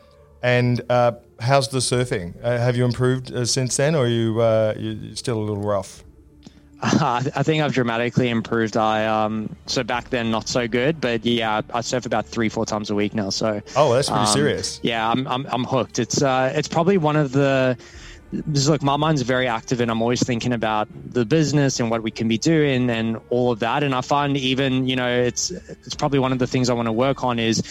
[0.42, 2.34] and uh, how's the surfing?
[2.42, 5.62] Uh, have you improved uh, since then, or are you uh, you still a little
[5.62, 6.02] rough?
[6.82, 8.76] I think I've dramatically improved.
[8.76, 12.66] I um so back then not so good, but yeah, I surf about three four
[12.66, 13.30] times a week now.
[13.30, 14.80] So oh, that's pretty um, serious.
[14.82, 16.00] Yeah, I'm, I'm I'm hooked.
[16.00, 17.78] It's uh it's probably one of the
[18.52, 22.02] just look, my mind's very active and I'm always thinking about the business and what
[22.02, 23.82] we can be doing and all of that.
[23.82, 26.86] And I find even, you know, it's it's probably one of the things I want
[26.86, 27.62] to work on is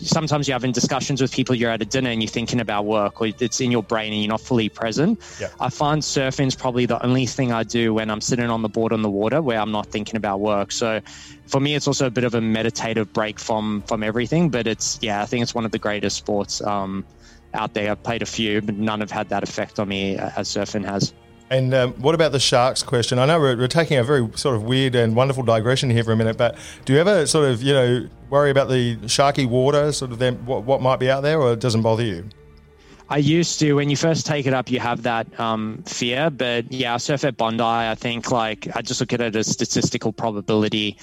[0.00, 3.20] sometimes you're having discussions with people, you're at a dinner and you're thinking about work
[3.20, 5.20] or it's in your brain and you're not fully present.
[5.40, 5.48] Yeah.
[5.60, 8.68] I find surfing is probably the only thing I do when I'm sitting on the
[8.68, 10.72] board on the water where I'm not thinking about work.
[10.72, 11.00] So
[11.46, 14.98] for me, it's also a bit of a meditative break from, from everything, but it's,
[15.02, 17.04] yeah, I think it's one of the greatest sports um,
[17.54, 17.90] out there.
[17.90, 21.12] I've played a few, but none have had that effect on me as surfing has.
[21.50, 23.18] And um, what about the sharks question?
[23.18, 26.12] I know we're, we're, taking a very sort of weird and wonderful digression here for
[26.12, 29.90] a minute, but do you ever sort of, you know, worry about the sharky water,
[29.92, 32.28] sort of them, what, what might be out there, or it doesn't bother you?
[33.10, 33.72] I used to.
[33.72, 36.28] When you first take it up, you have that um, fear.
[36.28, 37.62] But yeah, I surf at Bondi.
[37.62, 40.98] I think like I just look at it as statistical probability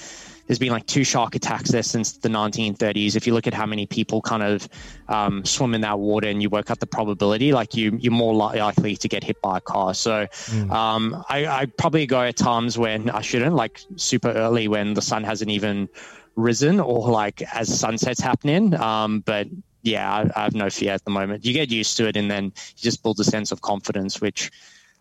[0.46, 3.16] there's been like two shark attacks there since the 1930s.
[3.16, 4.68] If you look at how many people kind of
[5.08, 8.34] um, swim in that water and you work out the probability, like you, you're more
[8.34, 9.94] likely to get hit by a car.
[9.94, 10.70] So mm.
[10.70, 15.02] um, I, I probably go at times when I shouldn't, like super early when the
[15.02, 15.88] sun hasn't even
[16.36, 18.74] risen or like as sunset's happening.
[18.74, 19.48] Um, but
[19.82, 21.44] yeah, I, I, have no fear at the moment.
[21.44, 24.50] You get used to it and then you just build a sense of confidence, which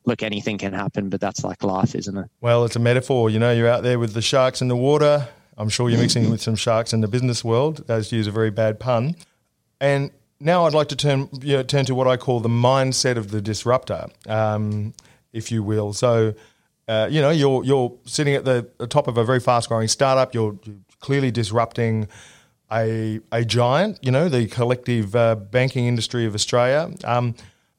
[0.06, 2.30] look, anything can happen, but that's like life, isn't it?
[2.42, 3.30] Well, it's a metaphor.
[3.30, 5.28] You know, you're out there with the sharks in the water.
[5.58, 7.88] I'm sure you're mixing with some sharks in the business world.
[7.88, 9.16] Those use a very bad pun.
[9.80, 13.18] And now I'd like to turn you know, turn to what I call the mindset
[13.18, 14.94] of the disruptor, um,
[15.32, 15.94] if you will.
[15.94, 16.34] So,
[16.88, 19.88] uh, you know, you're you're sitting at the, the top of a very fast growing
[19.88, 20.34] startup.
[20.34, 20.58] You're,
[21.02, 22.08] clearly disrupting
[22.72, 24.00] a a giant.
[24.02, 26.92] You know, the collective uh, banking industry of Australia.
[27.04, 27.36] Um,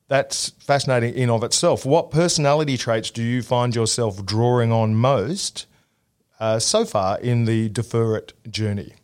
[0.08, 1.84] that's fascinating in of itself.
[1.84, 5.66] What personality traits do you find yourself drawing on most
[6.38, 8.94] uh, so far in the defer it journey?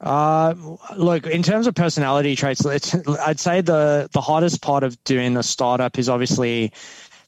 [0.00, 0.54] Uh,
[0.96, 5.42] look, in terms of personality traits, I'd say the the hardest part of doing a
[5.42, 6.72] startup is obviously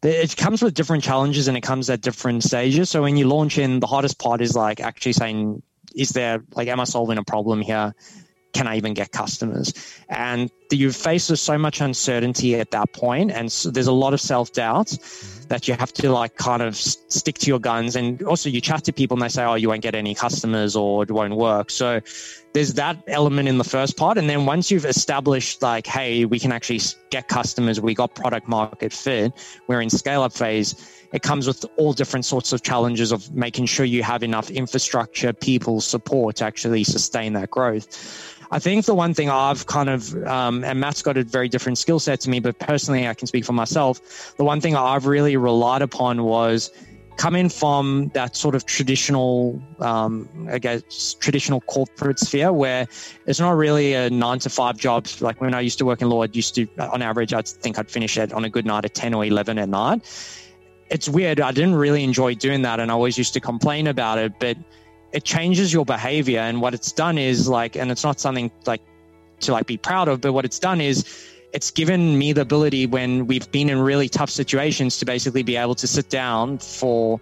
[0.02, 2.88] it comes with different challenges and it comes at different stages.
[2.88, 5.62] So when you launch in, the hardest part is like actually saying,
[5.94, 7.92] is there like, am I solving a problem here?
[8.52, 9.72] Can I even get customers?
[10.08, 14.20] And you face so much uncertainty at that point, and so there's a lot of
[14.20, 15.48] self doubt mm-hmm.
[15.48, 17.96] that you have to like kind of stick to your guns.
[17.96, 20.76] And also, you chat to people and they say, "Oh, you won't get any customers,
[20.76, 22.00] or it won't work." So
[22.52, 26.38] there's that element in the first part, and then once you've established like, "Hey, we
[26.38, 29.32] can actually get customers, we got product market fit,
[29.66, 30.74] we're in scale up phase."
[31.12, 35.32] It comes with all different sorts of challenges of making sure you have enough infrastructure,
[35.32, 38.36] people, support to actually sustain that growth.
[38.52, 41.78] I think the one thing I've kind of, um, and Matt's got a very different
[41.78, 44.34] skill set to me, but personally, I can speak for myself.
[44.36, 46.70] The one thing I've really relied upon was
[47.16, 52.86] coming from that sort of traditional, um, I guess, traditional corporate sphere where
[53.26, 55.06] it's not really a nine to five job.
[55.20, 57.78] Like when I used to work in law, I used to, on average, I'd think
[57.78, 60.02] I'd finish it on a good night at 10 or 11 at night.
[60.90, 61.40] It's weird.
[61.40, 62.80] I didn't really enjoy doing that.
[62.80, 64.32] And I always used to complain about it.
[64.40, 64.56] But
[65.12, 68.82] it changes your behavior and what it's done is like and it's not something like
[69.40, 72.86] to like be proud of but what it's done is it's given me the ability
[72.86, 77.20] when we've been in really tough situations to basically be able to sit down for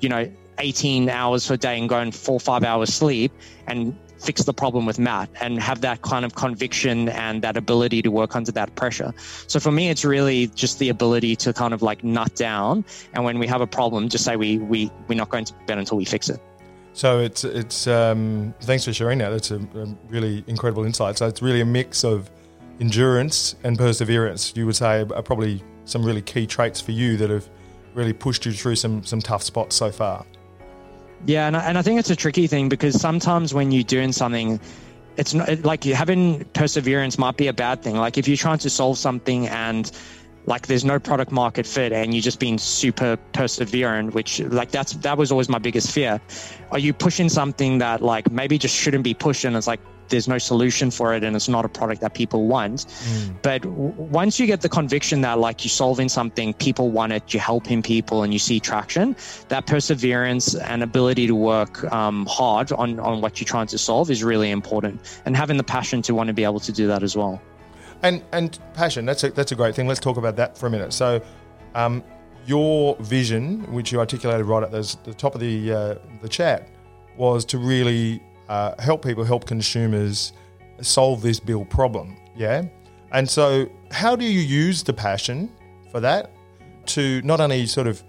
[0.00, 3.32] you know 18 hours per day and go in four five hours sleep
[3.66, 8.02] and fix the problem with Matt and have that kind of conviction and that ability
[8.02, 9.12] to work under that pressure.
[9.46, 12.84] So for me, it's really just the ability to kind of like nut down.
[13.12, 15.78] And when we have a problem, just say we, we, we're not going to bed
[15.78, 16.40] until we fix it.
[16.94, 19.30] So it's it's um, thanks for sharing that.
[19.30, 21.18] That's a, a, really incredible insight.
[21.18, 22.30] So it's really a mix of
[22.80, 24.52] endurance and perseverance.
[24.56, 27.48] You would say are probably some really key traits for you that have
[27.94, 30.24] really pushed you through some some tough spots so far.
[31.26, 34.12] Yeah, and I, and I think it's a tricky thing because sometimes when you're doing
[34.12, 34.60] something,
[35.16, 37.96] it's not like having perseverance might be a bad thing.
[37.96, 39.90] Like if you're trying to solve something and
[40.46, 44.92] like there's no product market fit and you're just being super perseverant which like that's
[44.92, 46.20] that was always my biggest fear
[46.70, 50.28] are you pushing something that like maybe just shouldn't be pushed and it's like there's
[50.28, 53.34] no solution for it and it's not a product that people want mm.
[53.42, 57.32] but w- once you get the conviction that like you're solving something people want it
[57.32, 59.16] you're helping people and you see traction
[59.48, 64.10] that perseverance and ability to work um, hard on on what you're trying to solve
[64.10, 67.02] is really important and having the passion to want to be able to do that
[67.02, 67.40] as well
[68.04, 69.06] and and passion.
[69.06, 69.88] That's a that's a great thing.
[69.88, 70.92] Let's talk about that for a minute.
[70.92, 71.20] So,
[71.74, 72.04] um,
[72.46, 76.68] your vision, which you articulated right at the, the top of the uh, the chat,
[77.16, 80.32] was to really uh, help people, help consumers
[80.80, 82.16] solve this bill problem.
[82.36, 82.64] Yeah,
[83.12, 85.50] and so how do you use the passion
[85.90, 86.30] for that
[86.86, 88.02] to not only sort of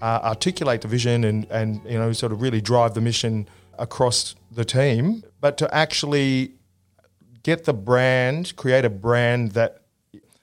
[0.00, 4.34] uh, articulate the vision and and you know sort of really drive the mission across
[4.52, 6.54] the team, but to actually
[7.42, 9.82] get the brand, create a brand that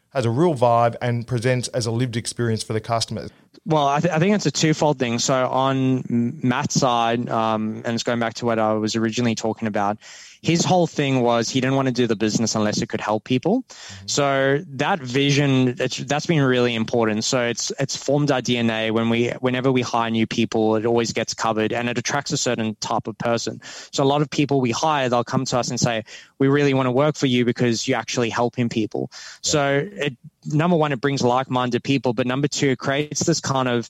[0.09, 3.29] has a real vibe and presents as a lived experience for the customers.
[3.65, 5.19] Well, I, th- I think it's a twofold thing.
[5.19, 9.67] So on Matt's side, um, and it's going back to what I was originally talking
[9.67, 9.97] about,
[10.41, 13.23] his whole thing was he didn't want to do the business unless it could help
[13.23, 13.61] people.
[13.61, 14.07] Mm-hmm.
[14.07, 17.23] So that vision, that's been really important.
[17.23, 18.91] So it's it's formed our DNA.
[18.91, 22.37] When we whenever we hire new people, it always gets covered, and it attracts a
[22.37, 23.61] certain type of person.
[23.91, 26.03] So a lot of people we hire, they'll come to us and say,
[26.39, 30.75] "We really want to work for you because you're actually helping people." So it number
[30.75, 33.89] one, it brings like-minded people, but number two, it creates this kind of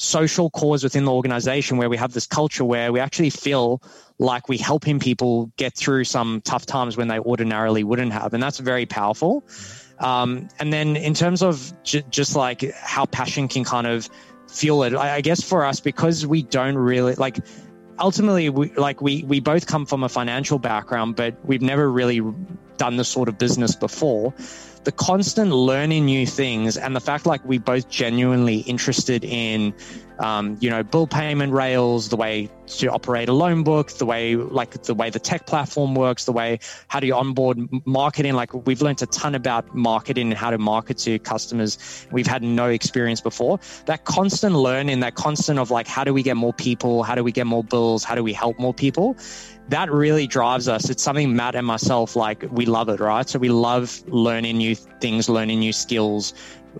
[0.00, 3.82] social cause within the organization where we have this culture where we actually feel
[4.18, 8.32] like we're helping people get through some tough times when they ordinarily wouldn't have.
[8.32, 9.44] And that's very powerful.
[9.98, 14.08] Um, and then in terms of j- just like how passion can kind of
[14.48, 17.38] fuel it, I, I guess for us, because we don't really like,
[17.98, 22.22] ultimately we like we we both come from a financial background but we've never really
[22.78, 24.32] done this sort of business before
[24.84, 29.74] the constant learning new things and the fact like we both genuinely interested in
[30.20, 34.36] um, you know, bill payment rails, the way to operate a loan book, the way
[34.36, 36.58] like the way the tech platform works, the way
[36.88, 38.34] how do you onboard marketing.
[38.34, 42.06] Like we've learned a ton about marketing and how to market to customers.
[42.12, 43.60] We've had no experience before.
[43.86, 47.24] That constant learning, that constant of like how do we get more people, how do
[47.24, 49.16] we get more bills, how do we help more people,
[49.70, 50.90] that really drives us.
[50.90, 53.28] It's something Matt and myself like we love it, right?
[53.28, 56.34] So we love learning new things, learning new skills.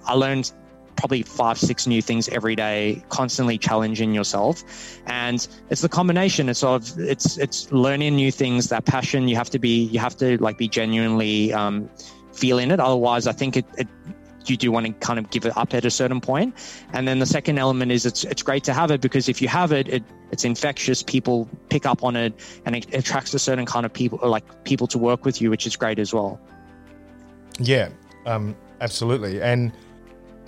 [0.07, 0.53] I learned
[0.97, 4.63] probably five, six new things every day, constantly challenging yourself.
[5.07, 6.49] And it's the combination.
[6.49, 8.69] It's of it's it's learning new things.
[8.69, 11.89] That passion you have to be you have to like be genuinely um,
[12.33, 12.81] feeling it.
[12.81, 13.89] Otherwise, I think it, it
[14.47, 16.55] you do want to kind of give it up at a certain point.
[16.93, 19.49] And then the second element is it's it's great to have it because if you
[19.49, 21.03] have it, it it's infectious.
[21.03, 22.33] People pick up on it,
[22.65, 25.67] and it attracts a certain kind of people, like people to work with you, which
[25.67, 26.41] is great as well.
[27.59, 27.91] Yeah,
[28.27, 29.43] um, absolutely.
[29.43, 29.73] And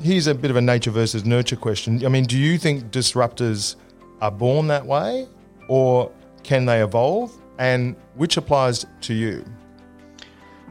[0.01, 2.05] here's a bit of a nature versus nurture question.
[2.05, 3.77] I mean, do you think disruptors
[4.21, 5.27] are born that way,
[5.69, 6.11] or
[6.43, 7.37] can they evolve?
[7.59, 9.45] And which applies to you?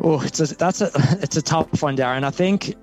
[0.03, 0.89] Oh, it's a, that's a
[1.21, 2.23] it's a tough one, Darren.
[2.23, 2.75] I think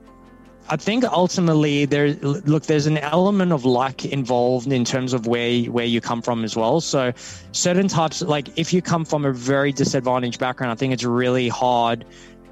[0.70, 5.62] I think ultimately there look there's an element of luck involved in terms of where
[5.64, 6.80] where you come from as well.
[6.80, 7.12] So
[7.52, 11.48] certain types like if you come from a very disadvantaged background, I think it's really
[11.48, 12.04] hard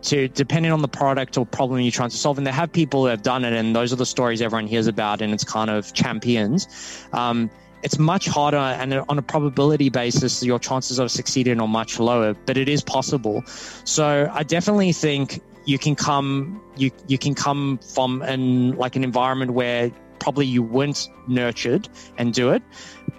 [0.03, 2.39] to depending on the product or problem you're trying to solve.
[2.39, 4.87] And they have people who have done it, and those are the stories everyone hears
[4.87, 7.07] about, and it's kind of champions.
[7.13, 7.51] Um,
[7.83, 12.35] it's much harder, and on a probability basis, your chances of succeeding are much lower,
[12.47, 13.43] but it is possible.
[13.85, 19.05] So I definitely think you can come you you can come from an like an
[19.05, 21.89] environment where probably you weren't nurtured
[22.19, 22.63] and do it.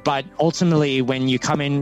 [0.03, 1.73] But ultimately when you come in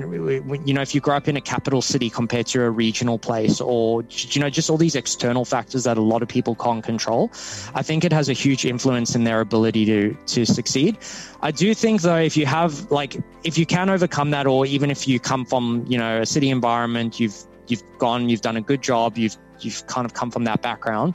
[0.66, 3.62] you know if you grow up in a capital city compared to a regional place
[3.62, 7.30] or you know just all these external factors that a lot of people can't control
[7.76, 10.98] i think it has a huge influence in their ability to to succeed.
[11.42, 14.90] I do think though if you have like if you can overcome that or even
[14.90, 17.38] if you come from you know a city environment you've
[17.68, 21.14] you've gone you've done a good job you've you've kind of come from that background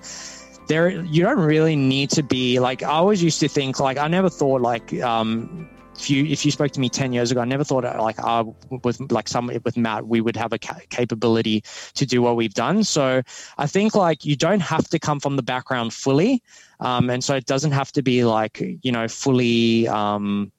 [0.69, 4.07] there you don't really need to be like i always used to think like i
[4.07, 5.69] never thought like um
[6.01, 8.45] if you if you spoke to me 10 years ago i never thought like uh,
[8.85, 11.63] with like some with matt we would have a ca- capability
[11.95, 12.83] to do what we've done.
[12.85, 13.23] So
[13.59, 16.43] i think like you don't have to come from the background fully
[16.81, 20.53] um, and so it doesn't have to be like you know fully um,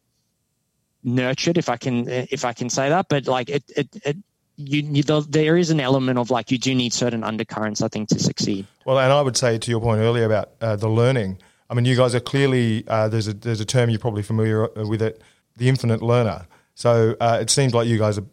[1.03, 4.17] nurtured if i can if i can say that but like it it, it
[4.57, 8.09] you, you, there is an element of like you do need certain undercurrents, I think,
[8.09, 8.65] to succeed.
[8.85, 11.39] Well, and I would say to your point earlier about uh, the learning.
[11.69, 14.67] I mean, you guys are clearly uh, there's a there's a term you're probably familiar
[14.75, 15.21] with it,
[15.57, 16.45] the infinite learner.
[16.75, 18.25] So uh, it seems like you guys are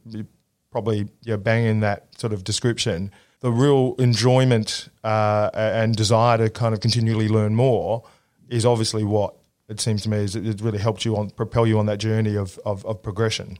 [0.70, 3.12] probably you're banging that sort of description.
[3.40, 8.02] The real enjoyment uh, and desire to kind of continually learn more
[8.48, 9.34] is obviously what
[9.68, 12.36] it seems to me is it really helped you on propel you on that journey
[12.36, 13.58] of, of, of progression.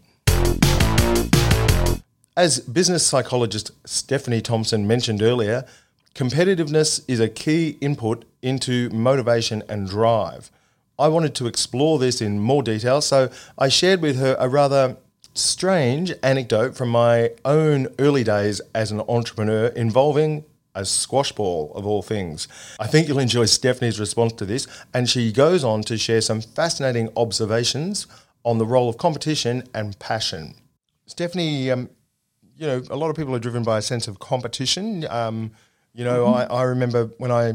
[2.38, 5.64] As business psychologist Stephanie Thompson mentioned earlier,
[6.14, 10.48] competitiveness is a key input into motivation and drive.
[11.00, 13.28] I wanted to explore this in more detail, so
[13.58, 14.98] I shared with her a rather
[15.34, 20.44] strange anecdote from my own early days as an entrepreneur involving
[20.76, 22.46] a squash ball of all things.
[22.78, 26.42] I think you'll enjoy Stephanie's response to this, and she goes on to share some
[26.42, 28.06] fascinating observations
[28.44, 30.54] on the role of competition and passion.
[31.08, 31.88] Stephanie, um,
[32.58, 35.06] you know, a lot of people are driven by a sense of competition.
[35.08, 35.52] Um,
[35.94, 36.52] you know, mm-hmm.
[36.52, 37.54] I, I remember when I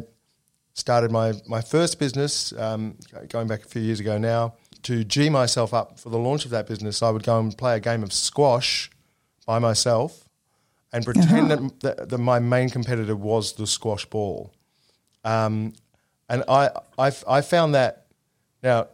[0.73, 2.97] started my, my first business, um,
[3.29, 6.51] going back a few years ago now, to G myself up for the launch of
[6.51, 8.89] that business, I would go and play a game of squash
[9.45, 10.27] by myself
[10.91, 11.69] and pretend uh-huh.
[11.81, 14.53] that, that, that, my main competitor was the squash ball.
[15.23, 15.73] Um,
[16.29, 18.07] and I, I, I found that,
[18.61, 18.87] now,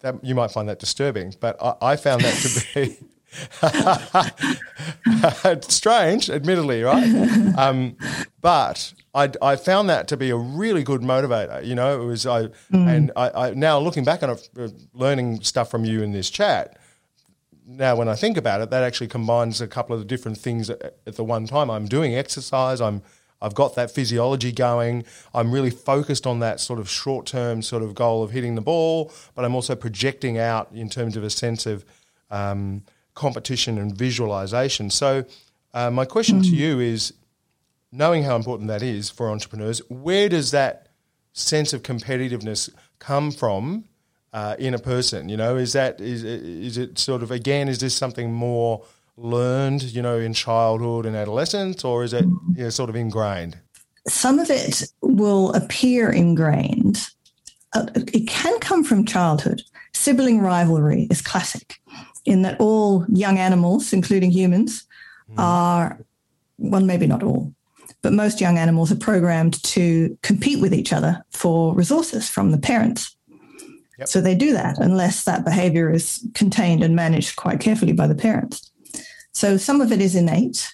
[0.00, 2.96] that you might find that disturbing, but I, I found that to be
[5.62, 7.54] Strange, admittedly, right?
[7.56, 7.96] Um,
[8.40, 11.64] but I, I found that to be a really good motivator.
[11.64, 12.52] You know, it was I, mm.
[12.72, 16.30] and I, I, now looking back on it, uh, learning stuff from you in this
[16.30, 16.78] chat.
[17.66, 20.70] Now, when I think about it, that actually combines a couple of the different things
[20.70, 21.70] at, at the one time.
[21.70, 22.80] I'm doing exercise.
[22.80, 23.02] I'm
[23.40, 25.04] I've got that physiology going.
[25.32, 28.60] I'm really focused on that sort of short term sort of goal of hitting the
[28.60, 31.84] ball, but I'm also projecting out in terms of a sense of
[32.30, 32.82] um,
[33.18, 34.90] competition and visualization.
[34.90, 35.24] So,
[35.74, 37.12] uh, my question to you is
[37.90, 40.88] knowing how important that is for entrepreneurs, where does that
[41.32, 43.84] sense of competitiveness come from
[44.32, 45.28] uh, in a person?
[45.28, 47.68] You know, is that is is it sort of again?
[47.68, 48.84] Is this something more
[49.16, 53.58] learned, you know, in childhood and adolescence, or is it you know, sort of ingrained?
[54.06, 57.08] Some of it will appear ingrained.
[57.74, 59.60] Uh, it can come from childhood.
[59.92, 61.80] Sibling rivalry is classic
[62.24, 64.86] in that all young animals, including humans,
[65.30, 65.34] mm.
[65.38, 65.98] are,
[66.58, 67.52] well, maybe not all,
[68.02, 72.58] but most young animals are programmed to compete with each other for resources from the
[72.58, 73.16] parents.
[73.98, 74.08] Yep.
[74.08, 78.14] So they do that unless that behavior is contained and managed quite carefully by the
[78.14, 78.70] parents.
[79.32, 80.72] So some of it is innate.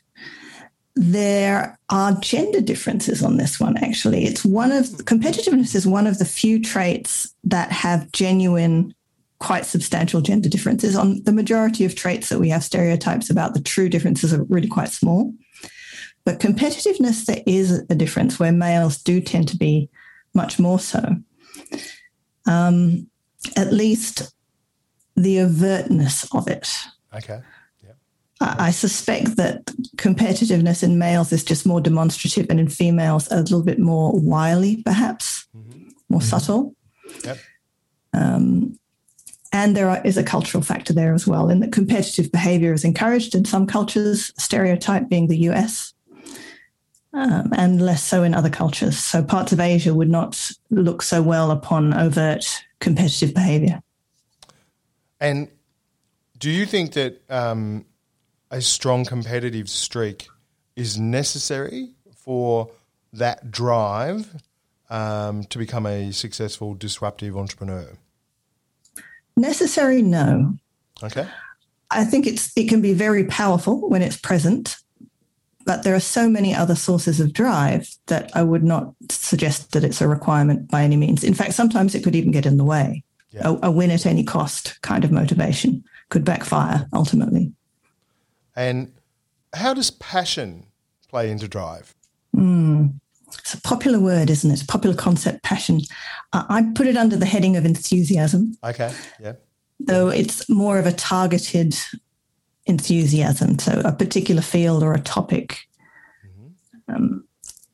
[0.96, 4.26] There are gender differences on this one, actually.
[4.26, 8.94] It's one of competitiveness is one of the few traits that have genuine,
[9.38, 10.96] quite substantial gender differences.
[10.96, 14.68] On the majority of traits that we have stereotypes about, the true differences are really
[14.68, 15.32] quite small.
[16.24, 19.90] But competitiveness, there is a difference where males do tend to be
[20.32, 21.16] much more so.
[22.46, 23.08] Um,
[23.56, 24.34] at least
[25.16, 26.70] the overtness of it.
[27.14, 27.40] Okay.
[28.40, 29.66] I, I suspect that
[29.96, 34.82] competitiveness in males is just more demonstrative, and in females, a little bit more wily,
[34.82, 35.88] perhaps, mm-hmm.
[36.08, 36.28] more mm-hmm.
[36.28, 36.74] subtle.
[37.24, 37.38] Yep.
[38.12, 38.78] Um,
[39.54, 42.82] and there are, is a cultural factor there as well, in that competitive behavior is
[42.82, 45.94] encouraged in some cultures, stereotype being the US,
[47.12, 48.98] um, and less so in other cultures.
[48.98, 52.44] So parts of Asia would not look so well upon overt
[52.80, 53.80] competitive behavior.
[55.20, 55.48] And
[56.36, 57.84] do you think that um,
[58.50, 60.26] a strong competitive streak
[60.74, 62.70] is necessary for
[63.12, 64.34] that drive
[64.90, 67.96] um, to become a successful disruptive entrepreneur?
[69.36, 70.56] Necessary, no.
[71.02, 71.26] Okay.
[71.90, 74.76] I think it's it can be very powerful when it's present,
[75.64, 79.84] but there are so many other sources of drive that I would not suggest that
[79.84, 81.24] it's a requirement by any means.
[81.24, 83.04] In fact, sometimes it could even get in the way.
[83.30, 83.48] Yeah.
[83.48, 87.52] A, a win at any cost kind of motivation could backfire ultimately.
[88.54, 88.92] And
[89.52, 90.66] how does passion
[91.08, 91.94] play into drive?
[92.36, 92.94] Mm.
[93.38, 94.54] It's a popular word, isn't it?
[94.54, 95.80] It's Popular concept, passion.
[96.32, 98.56] Uh, I put it under the heading of enthusiasm.
[98.64, 99.34] Okay, yeah.
[99.80, 101.74] Though it's more of a targeted
[102.66, 105.58] enthusiasm, so a particular field or a topic.
[106.26, 106.94] Mm-hmm.
[106.94, 107.24] Um,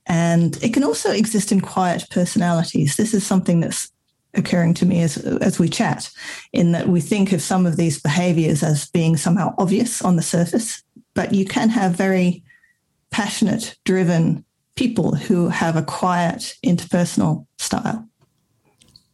[0.07, 2.97] and it can also exist in quiet personalities.
[2.97, 3.91] This is something that's
[4.35, 6.11] occurring to me as as we chat,
[6.53, 10.23] in that we think of some of these behaviours as being somehow obvious on the
[10.23, 10.83] surface,
[11.15, 12.43] but you can have very
[13.11, 14.45] passionate, driven
[14.81, 18.09] people who have a quiet interpersonal style.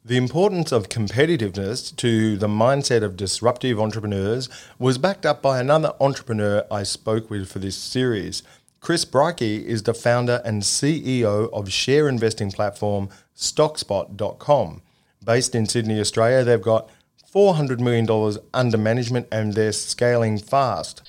[0.05, 4.49] The importance of competitiveness to the mindset of disruptive entrepreneurs
[4.79, 8.45] was backed up by another entrepreneur I spoke with for this series.
[8.79, 14.83] Chris Brycki is the founder and CEO of share investing platform Stockspot.com.
[15.25, 16.89] Based in Sydney, Australia, they've got
[17.35, 18.07] $400 million
[18.55, 21.03] under management and they're scaling fast.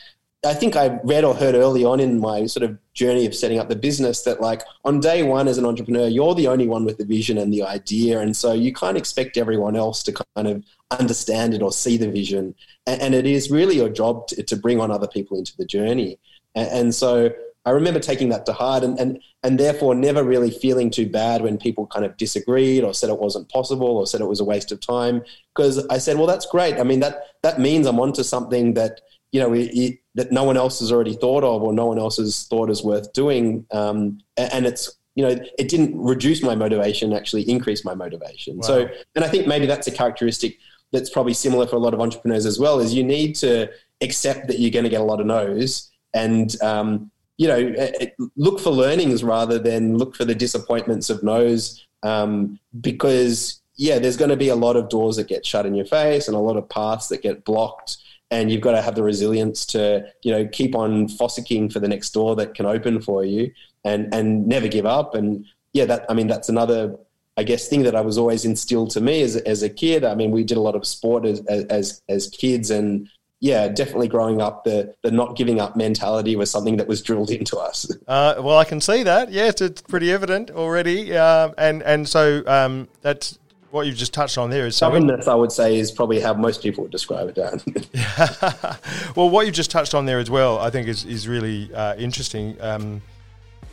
[0.47, 3.59] I think I read or heard early on in my sort of journey of setting
[3.59, 6.85] up the business that, like, on day one as an entrepreneur, you're the only one
[6.85, 8.19] with the vision and the idea.
[8.19, 12.09] And so you can't expect everyone else to kind of understand it or see the
[12.09, 12.55] vision.
[12.85, 16.17] And, it is really your job to, to bring on other people into the journey.
[16.55, 17.31] and so
[17.67, 21.41] I remember taking that to heart and, and, and therefore never really feeling too bad
[21.41, 24.45] when people kind of disagreed or said it wasn't possible or said it was a
[24.45, 25.21] waste of time.
[25.53, 26.79] Because I said, well, that's great.
[26.79, 29.01] I mean, that, that means I'm onto something that,
[29.37, 32.17] you know, it, that no one else has already thought of or no one else
[32.17, 33.67] has thought is worth doing.
[33.69, 38.57] Um, and it's, you know, it didn't reduce my motivation, actually increase my motivation.
[38.57, 38.61] Wow.
[38.63, 40.57] So, and I think maybe that's a characteristic
[40.91, 43.69] that's probably similar for a lot of entrepreneurs as well, is you need to
[44.01, 47.91] accept that you're going to get a lot of no's and um, you know,
[48.37, 51.85] look for learnings rather than look for the disappointments of no's.
[52.01, 55.75] Um, because yeah, there's going to be a lot of doors that get shut in
[55.75, 57.97] your face and a lot of paths that get blocked.
[58.29, 61.87] And you've got to have the resilience to, you know, keep on fossicking for the
[61.87, 63.51] next door that can open for you,
[63.85, 65.15] and and never give up.
[65.15, 66.97] And yeah, that I mean, that's another
[67.37, 70.03] I guess thing that I was always instilled to me as, as a kid.
[70.03, 73.07] I mean, we did a lot of sport as as, as kids, and
[73.39, 77.29] yeah, definitely growing up, the the not giving up mentality was something that was drilled
[77.29, 77.89] into us.
[78.07, 79.31] Uh, well, I can see that.
[79.31, 83.37] Yes, it's pretty evident already, uh, and and so um, that's
[83.77, 84.67] what you've just touched on there.
[84.67, 87.35] Is stubbornness, I would say, is probably how most people would describe it.
[87.35, 87.61] Dan.
[89.15, 91.95] well, what you've just touched on there as well, I think, is is really uh,
[91.95, 92.57] interesting.
[92.59, 93.01] Um,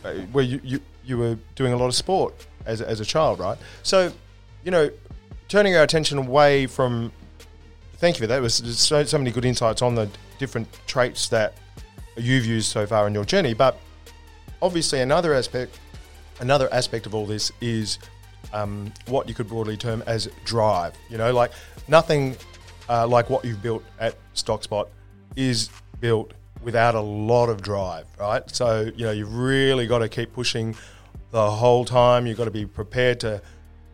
[0.05, 2.35] uh, where you, you you were doing a lot of sport
[2.67, 3.59] as as a child, right?
[3.83, 4.13] So,
[4.63, 4.91] you know,
[5.49, 7.11] turning our attention away from
[7.97, 8.39] thank you for that.
[8.39, 11.55] It was so, so many good insights on the different traits that
[12.17, 13.55] you've used so far in your journey.
[13.55, 13.79] But
[14.61, 15.79] obviously, another aspect,
[16.41, 17.99] another aspect of all this is
[18.53, 20.95] um, what you could broadly term as drive.
[21.09, 21.53] You know, like
[21.89, 22.37] nothing
[22.89, 24.89] uh, like what you've built at StockSpot
[25.37, 25.71] is
[26.01, 26.33] built
[26.63, 28.49] without a lot of drive, right?
[28.51, 30.75] So you know, you've really got to keep pushing
[31.31, 32.27] the whole time.
[32.27, 33.43] You've got to be prepared to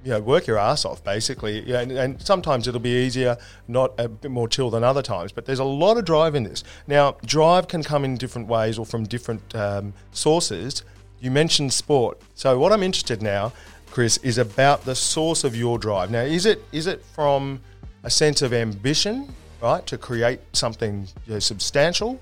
[0.05, 3.37] you know work your ass off basically and, and, sometimes it'll be easier
[3.69, 6.43] not a bit more chill than other times but there's a lot of drive in
[6.43, 10.85] this now drive can come in different ways or from different um, sources
[11.21, 13.53] you mentioned sport so what i'm interested now
[13.91, 17.61] chris is about the source of your drive now is it is it from
[18.05, 22.21] a sense of ambition right to create something you know, substantial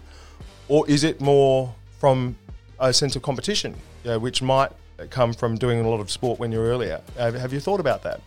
[0.69, 2.37] or is it more from
[2.81, 4.73] a sense of competition you know, which might
[5.11, 7.01] come from doing a lot of sport when you're earlier.
[7.17, 8.21] Have you thought about that?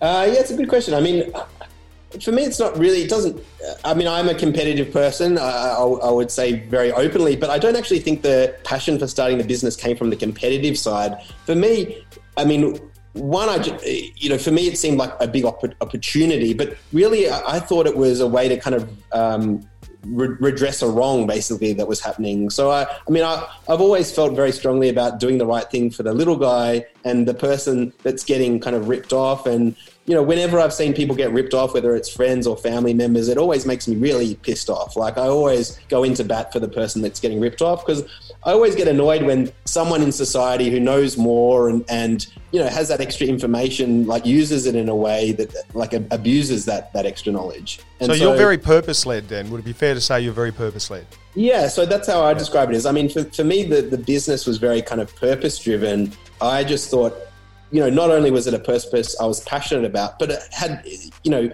[0.00, 0.94] Uh, yeah, it's a good question.
[0.94, 1.32] I mean,
[2.22, 3.02] for me, it's not really.
[3.02, 3.42] It doesn't.
[3.84, 5.38] I mean, I'm a competitive person.
[5.38, 9.06] I, I, I, would say very openly, but I don't actually think the passion for
[9.06, 11.22] starting the business came from the competitive side.
[11.46, 12.04] For me,
[12.36, 12.78] I mean,
[13.12, 13.56] one, I
[14.16, 17.96] you know, for me, it seemed like a big opportunity, but really, I thought it
[17.96, 19.66] was a way to kind of um,
[20.04, 22.50] redress a wrong basically that was happening.
[22.50, 25.90] So I, I mean, I, I've always felt very strongly about doing the right thing
[25.90, 29.46] for the little guy and the person that's getting kind of ripped off.
[29.46, 29.74] And
[30.06, 33.28] you know, whenever I've seen people get ripped off, whether it's friends or family members,
[33.28, 34.94] it always makes me really pissed off.
[34.96, 38.04] Like I always go into bat for the person that's getting ripped off because
[38.44, 42.68] I always get annoyed when someone in society who knows more and, and you know
[42.68, 47.04] has that extra information like uses it in a way that like abuses that that
[47.04, 47.80] extra knowledge.
[48.00, 49.28] So, so, you're very purpose led.
[49.28, 51.06] Then would it be fair to say you're very purpose led?
[51.34, 51.66] Yeah.
[51.66, 52.76] So that's how I describe it.
[52.76, 56.12] Is I mean, for, for me, the the business was very kind of purpose driven.
[56.40, 57.14] I just thought
[57.70, 60.86] you know, not only was it a purpose I was passionate about, but it had,
[61.24, 61.50] you know,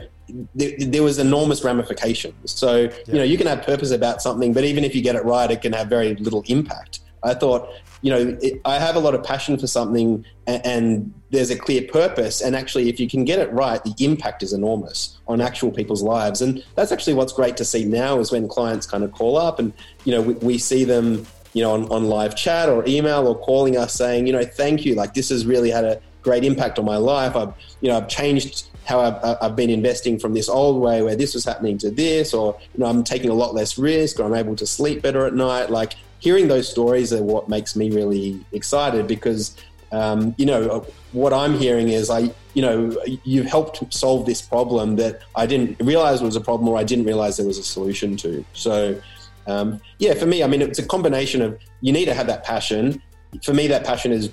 [0.54, 2.50] there, there was enormous ramifications.
[2.50, 2.90] So, yeah.
[3.06, 5.50] you know, you can have purpose about something, but even if you get it right,
[5.50, 7.00] it can have very little impact.
[7.22, 7.68] I thought,
[8.00, 11.56] you know, it, I have a lot of passion for something and, and, there's a
[11.56, 12.42] clear purpose.
[12.42, 16.02] And actually, if you can get it right, the impact is enormous on actual people's
[16.02, 16.42] lives.
[16.42, 19.58] And that's actually what's great to see now is when clients kind of call up
[19.58, 19.72] and,
[20.04, 23.36] you know, we, we see them you know, on, on live chat or email or
[23.38, 24.94] calling us saying, you know, thank you.
[24.94, 27.36] Like this has really had a great impact on my life.
[27.36, 31.16] I've, you know, I've changed how I've, I've been investing from this old way where
[31.16, 34.24] this was happening to this, or, you know, I'm taking a lot less risk or
[34.24, 35.70] I'm able to sleep better at night.
[35.70, 39.57] Like hearing those stories are what makes me really excited because,
[39.92, 44.96] um, you know, what I'm hearing is I, you know, you've helped solve this problem
[44.96, 48.16] that I didn't realize was a problem or I didn't realize there was a solution
[48.18, 48.44] to.
[48.53, 49.00] So,
[49.47, 52.45] um, yeah, for me, I mean, it's a combination of you need to have that
[52.45, 53.03] passion.
[53.43, 54.30] For me, that passion is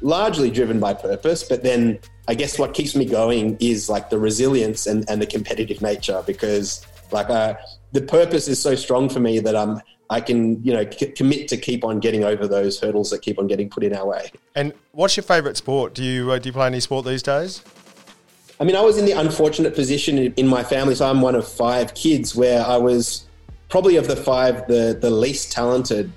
[0.00, 4.18] largely driven by purpose, but then I guess what keeps me going is like the
[4.18, 7.54] resilience and, and the competitive nature because like uh,
[7.92, 9.80] the purpose is so strong for me that I'm
[10.10, 13.38] I can you know c- commit to keep on getting over those hurdles that keep
[13.38, 14.30] on getting put in our way.
[14.54, 15.94] And what's your favourite sport?
[15.94, 17.62] Do you uh, do you play any sport these days?
[18.60, 21.36] I mean, I was in the unfortunate position in, in my family, so I'm one
[21.36, 23.27] of five kids where I was
[23.68, 26.12] probably of the five the the least talented.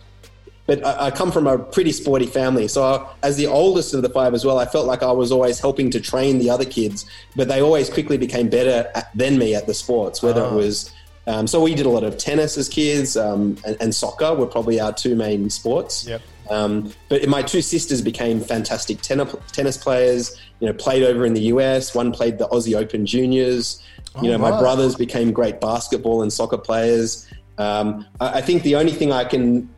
[0.68, 4.04] But I, I come from a pretty sporty family, so I, as the oldest of
[4.04, 6.66] the five as well, I felt like I was always helping to train the other
[6.66, 10.54] kids, but they always quickly became better at, than me at the sports, whether oh.
[10.54, 10.93] it was.
[11.28, 14.47] Um, so we did a lot of tennis as kids, um, and, and, soccer were
[14.47, 16.08] probably our two main sports.
[16.08, 16.22] Yep.
[16.49, 20.39] Um, but my two sisters became fantastic ten- tennis players.
[20.60, 21.93] You know, played over in the US.
[21.93, 23.84] One played the Aussie Open Juniors.
[24.22, 27.28] You oh, know, my brothers became great basketball and soccer players.
[27.62, 29.70] Um, I, think the only thing I can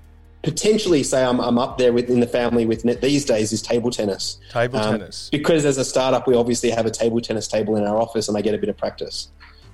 [0.41, 4.39] potentially say I'm, I'm up there within the family with these days is table tennis.
[4.51, 5.29] Table um, tennis.
[5.31, 8.37] Because as a startup, we obviously have a table tennis table in our office, and
[8.37, 9.29] I get a bit of practice.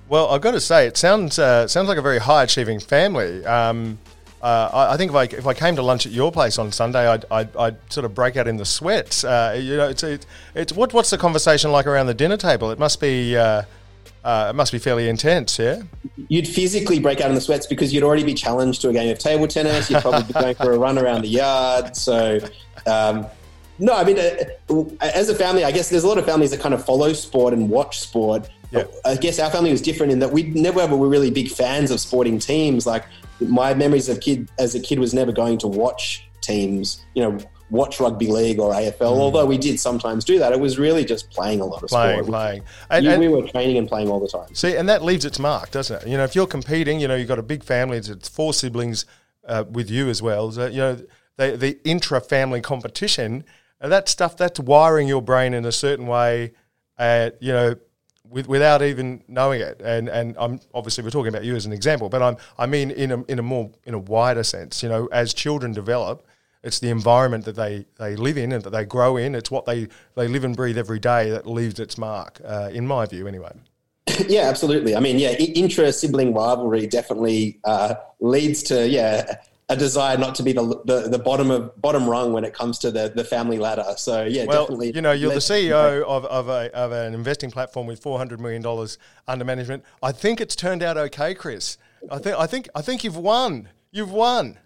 [0.08, 3.46] Well, I've got to say, it sounds uh, sounds like a very high achieving family.
[3.46, 3.98] Um,
[4.42, 6.72] uh, I, I, think if I, if I came to lunch at your place on
[6.72, 9.22] Sunday, I'd, I'd, I'd sort of break out in the sweats.
[9.22, 12.70] Uh, you know, it's, it's, it's what, what's the conversation like around the dinner table?
[12.70, 13.36] It must be
[14.24, 15.82] uh, uh, it must be fairly intense, yeah.
[16.28, 19.10] You'd physically break out in the sweats because you'd already be challenged to a game
[19.10, 19.90] of table tennis.
[19.90, 21.96] You'd probably be going for a run around the yard.
[21.96, 22.38] So,
[22.86, 23.26] um,
[23.78, 26.60] no, I mean, uh, as a family, I guess there's a lot of families that
[26.60, 28.48] kind of follow sport and watch sport.
[28.72, 28.92] Yep.
[29.04, 31.98] I guess our family was different in that we never were really big fans of
[31.98, 32.86] sporting teams.
[32.86, 33.04] Like
[33.40, 37.04] my memories of kid as a kid was never going to watch teams.
[37.14, 37.38] You know,
[37.70, 38.98] watch rugby league or AFL.
[38.98, 39.18] Mm.
[39.18, 42.24] Although we did sometimes do that, it was really just playing a lot of playing,
[42.24, 42.28] sport.
[42.28, 44.54] Playing, and, and, we were training and playing all the time.
[44.54, 46.08] See, and that leaves its mark, doesn't it?
[46.08, 47.98] You know, if you're competing, you know, you've got a big family.
[47.98, 49.06] It's four siblings
[49.46, 50.50] uh, with you as well.
[50.52, 51.00] So, you know,
[51.36, 53.44] the the intra family competition.
[53.80, 56.52] Uh, that stuff that's wiring your brain in a certain way.
[56.98, 57.74] Uh, you know,
[58.30, 59.80] with, without even knowing it.
[59.84, 62.90] And and I'm obviously we're talking about you as an example, but I'm I mean
[62.90, 64.82] in a in a more in a wider sense.
[64.82, 66.26] You know, as children develop,
[66.62, 69.34] it's the environment that they, they live in and that they grow in.
[69.34, 72.86] It's what they, they live and breathe every day that leaves its mark, uh, in
[72.86, 73.52] my view, anyway.
[74.28, 74.94] Yeah, absolutely.
[74.94, 79.38] I mean, yeah, intra sibling rivalry definitely uh, leads to yeah
[79.70, 82.76] a desire not to be the, the, the bottom of bottom rung when it comes
[82.80, 83.84] to the, the family ladder.
[83.96, 84.92] So yeah, well, definitely.
[84.92, 88.40] You know, you're the CEO of, of, a, of an investing platform with four hundred
[88.40, 88.98] million dollars
[89.28, 89.84] under management.
[90.02, 91.78] I think it's turned out okay, Chris.
[92.10, 93.68] I think I think I think you've won.
[93.92, 94.58] You've won.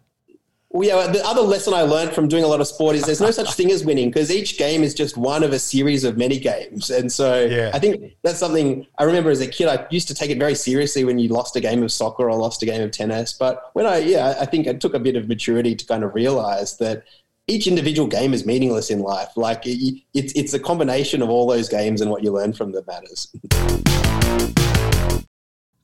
[0.75, 3.21] Well, yeah, the other lesson I learned from doing a lot of sport is there's
[3.21, 6.17] no such thing as winning because each game is just one of a series of
[6.17, 6.91] many games.
[6.91, 7.71] And so yeah.
[7.73, 9.69] I think that's something I remember as a kid.
[9.69, 12.37] I used to take it very seriously when you lost a game of soccer or
[12.37, 13.35] lost a game of tennis.
[13.35, 16.13] But when I, yeah, I think it took a bit of maturity to kind of
[16.13, 17.05] realize that
[17.47, 19.29] each individual game is meaningless in life.
[19.37, 22.73] Like it, it's, it's a combination of all those games and what you learn from
[22.73, 23.33] that matters.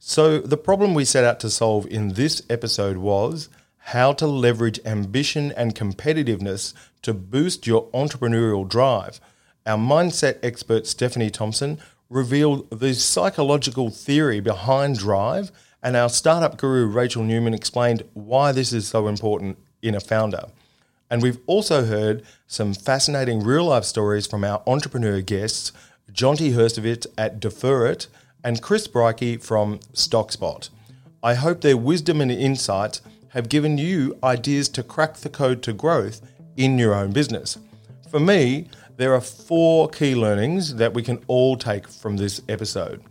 [0.00, 3.48] So the problem we set out to solve in this episode was
[3.80, 9.20] how to leverage ambition and competitiveness to boost your entrepreneurial drive.
[9.66, 11.78] Our mindset expert Stephanie Thompson
[12.08, 15.50] revealed the psychological theory behind drive,
[15.82, 20.44] and our startup guru Rachel Newman explained why this is so important in a founder.
[21.10, 25.72] And we've also heard some fascinating real life stories from our entrepreneur guests,
[26.12, 28.06] Jonty Herstovitz at Defer It
[28.44, 30.68] and Chris Brycki from StockSpot.
[31.22, 33.00] I hope their wisdom and insight
[33.30, 36.20] have given you ideas to crack the code to growth
[36.56, 37.58] in your own business.
[38.10, 43.02] For me, there are four key learnings that we can all take from this episode.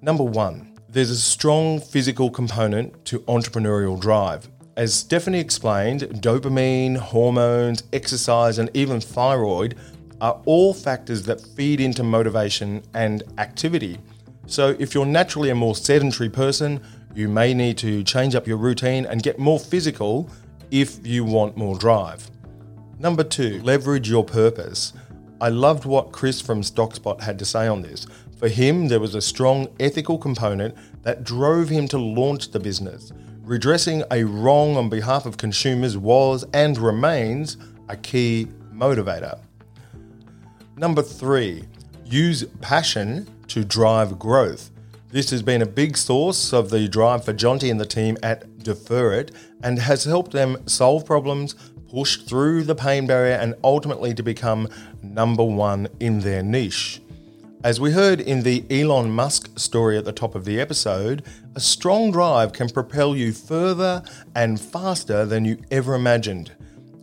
[0.00, 4.48] Number one, there's a strong physical component to entrepreneurial drive.
[4.76, 9.74] As Stephanie explained, dopamine, hormones, exercise, and even thyroid
[10.20, 13.98] are all factors that feed into motivation and activity.
[14.46, 16.80] So, if you're naturally a more sedentary person,
[17.18, 20.30] you may need to change up your routine and get more physical
[20.70, 22.30] if you want more drive.
[23.00, 24.92] Number two, leverage your purpose.
[25.40, 28.06] I loved what Chris from StockSpot had to say on this.
[28.38, 33.10] For him, there was a strong ethical component that drove him to launch the business.
[33.42, 37.56] Redressing a wrong on behalf of consumers was and remains
[37.88, 39.40] a key motivator.
[40.76, 41.64] Number three,
[42.04, 44.70] use passion to drive growth.
[45.10, 48.58] This has been a big source of the drive for Jonty and the team at
[48.58, 49.30] Defer It
[49.62, 51.54] and has helped them solve problems,
[51.90, 54.68] push through the pain barrier, and ultimately to become
[55.02, 57.00] number one in their niche.
[57.64, 61.60] As we heard in the Elon Musk story at the top of the episode, a
[61.60, 64.02] strong drive can propel you further
[64.34, 66.52] and faster than you ever imagined.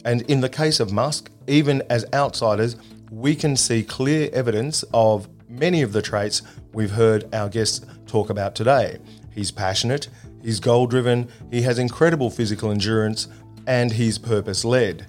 [0.05, 2.75] And in the case of Musk, even as outsiders,
[3.09, 6.41] we can see clear evidence of many of the traits
[6.75, 8.99] we've heard our guest talk about today.
[9.33, 10.09] He's passionate,
[10.43, 13.27] he's goal driven, he has incredible physical endurance,
[13.65, 15.07] and he's purpose led.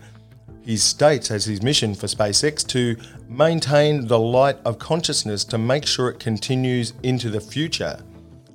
[0.63, 2.97] He states as his mission for SpaceX to
[3.29, 7.99] maintain the light of consciousness to make sure it continues into the future.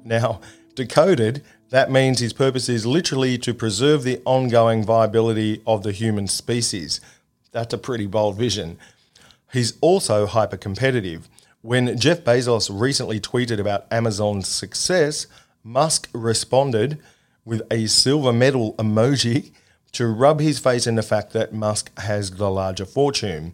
[0.04, 0.42] Now,
[0.76, 6.28] decoded, that means his purpose is literally to preserve the ongoing viability of the human
[6.28, 7.00] species.
[7.52, 8.78] That's a pretty bold vision.
[9.54, 11.30] He's also hyper competitive.
[11.64, 15.28] When Jeff Bezos recently tweeted about Amazon's success,
[15.64, 16.98] Musk responded
[17.46, 19.52] with a silver medal emoji
[19.92, 23.54] to rub his face in the fact that Musk has the larger fortune.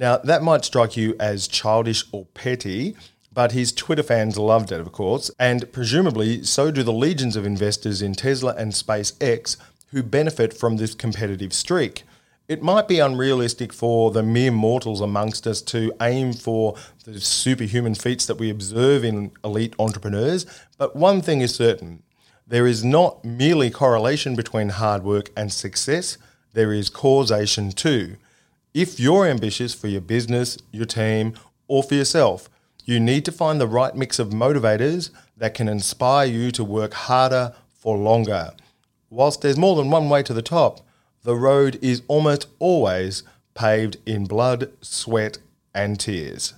[0.00, 2.96] Now, that might strike you as childish or petty,
[3.32, 7.46] but his Twitter fans loved it, of course, and presumably so do the legions of
[7.46, 9.56] investors in Tesla and SpaceX
[9.92, 12.02] who benefit from this competitive streak.
[12.48, 17.96] It might be unrealistic for the mere mortals amongst us to aim for the superhuman
[17.96, 20.46] feats that we observe in elite entrepreneurs,
[20.78, 22.04] but one thing is certain
[22.46, 26.16] there is not merely correlation between hard work and success,
[26.52, 28.16] there is causation too.
[28.72, 31.34] If you're ambitious for your business, your team,
[31.66, 32.48] or for yourself,
[32.84, 36.94] you need to find the right mix of motivators that can inspire you to work
[36.94, 38.52] harder for longer.
[39.10, 40.85] Whilst there's more than one way to the top,
[41.26, 45.38] the road is almost always paved in blood, sweat,
[45.74, 46.54] and tears.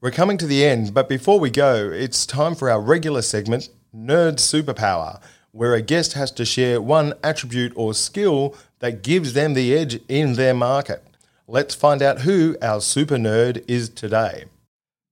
[0.00, 3.68] We're coming to the end, but before we go, it's time for our regular segment,
[3.94, 5.20] Nerd Superpower,
[5.52, 10.00] where a guest has to share one attribute or skill that gives them the edge
[10.08, 11.04] in their market.
[11.46, 14.46] Let's find out who our super nerd is today.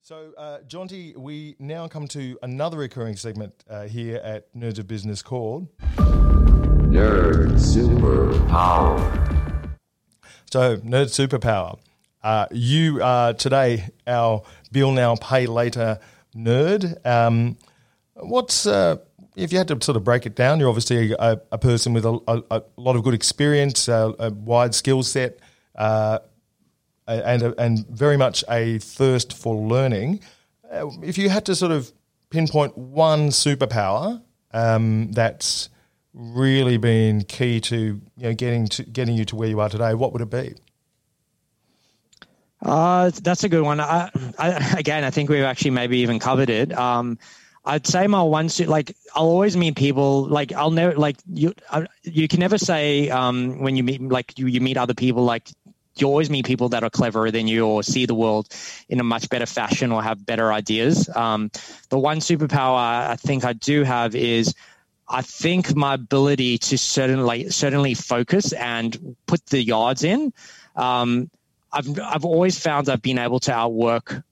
[0.00, 4.88] So, uh, Jonty, we now come to another recurring segment uh, here at Nerds of
[4.88, 5.68] Business called
[6.96, 8.98] Nerd Superpower.
[10.50, 11.78] So, Nerd Superpower.
[12.22, 14.42] Uh, you are today our
[14.72, 15.98] bill now, pay later
[16.34, 17.04] nerd.
[17.04, 17.58] Um,
[18.14, 18.96] what's, uh,
[19.36, 22.06] if you had to sort of break it down, you're obviously a, a person with
[22.06, 25.38] a, a, a, lot of good experience, uh, a wide skill set,
[25.74, 26.20] uh,
[27.06, 30.20] and, and very much a thirst for learning.
[30.72, 31.92] Uh, if you had to sort of
[32.30, 34.22] pinpoint one superpower
[34.54, 35.68] um, that's
[36.16, 39.94] really been key to you know getting to getting you to where you are today,
[39.94, 40.54] what would it be?
[42.62, 43.78] Uh, that's a good one.
[43.80, 46.76] I, I, again, I think we've actually maybe even covered it.
[46.76, 47.18] Um,
[47.64, 51.86] I'd say my one like I'll always meet people, like I'll never, like you, I,
[52.02, 55.50] you can never say um, when you meet, like you, you meet other people, like
[55.96, 58.48] you always meet people that are cleverer than you or see the world
[58.88, 61.08] in a much better fashion or have better ideas.
[61.14, 61.50] Um,
[61.88, 64.54] the one superpower I think I do have is
[65.08, 70.32] I think my ability to certainly certainly focus and put the yards in.
[70.74, 71.30] Um,
[71.72, 74.22] I've I've always found I've been able to outwork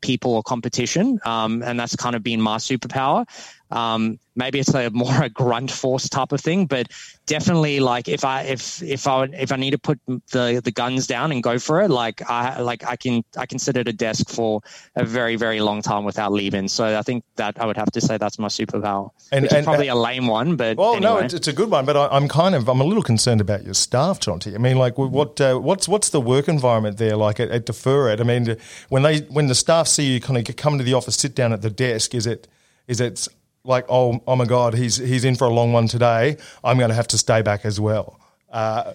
[0.00, 3.26] people or competition, um, and that's kind of been my superpower.
[3.70, 6.88] Um, maybe it's a more a grunt force type of thing, but
[7.26, 11.06] definitely like if I if if I if I need to put the the guns
[11.06, 13.92] down and go for it, like I like I can I can sit at a
[13.92, 14.60] desk for
[14.96, 16.68] a very very long time without leaving.
[16.68, 19.10] So I think that I would have to say that's my superpower.
[19.32, 21.02] And, which and, is probably a lame one, but well, anyway.
[21.02, 21.84] no, it's, it's, a good one.
[21.84, 24.54] But I, am kind of I'm a little concerned about your staff, Jonty.
[24.54, 28.10] I mean, like what uh, what's what's the work environment there like at, at Defer
[28.10, 28.20] It?
[28.20, 28.56] I mean,
[28.88, 31.52] when they when the staff see you kind of come to the office, sit down
[31.52, 32.48] at the desk, is it
[32.88, 33.28] is it
[33.64, 36.36] like, oh, oh my God, he's he's in for a long one today.
[36.64, 38.20] I'm going to have to stay back as well.
[38.50, 38.94] Uh,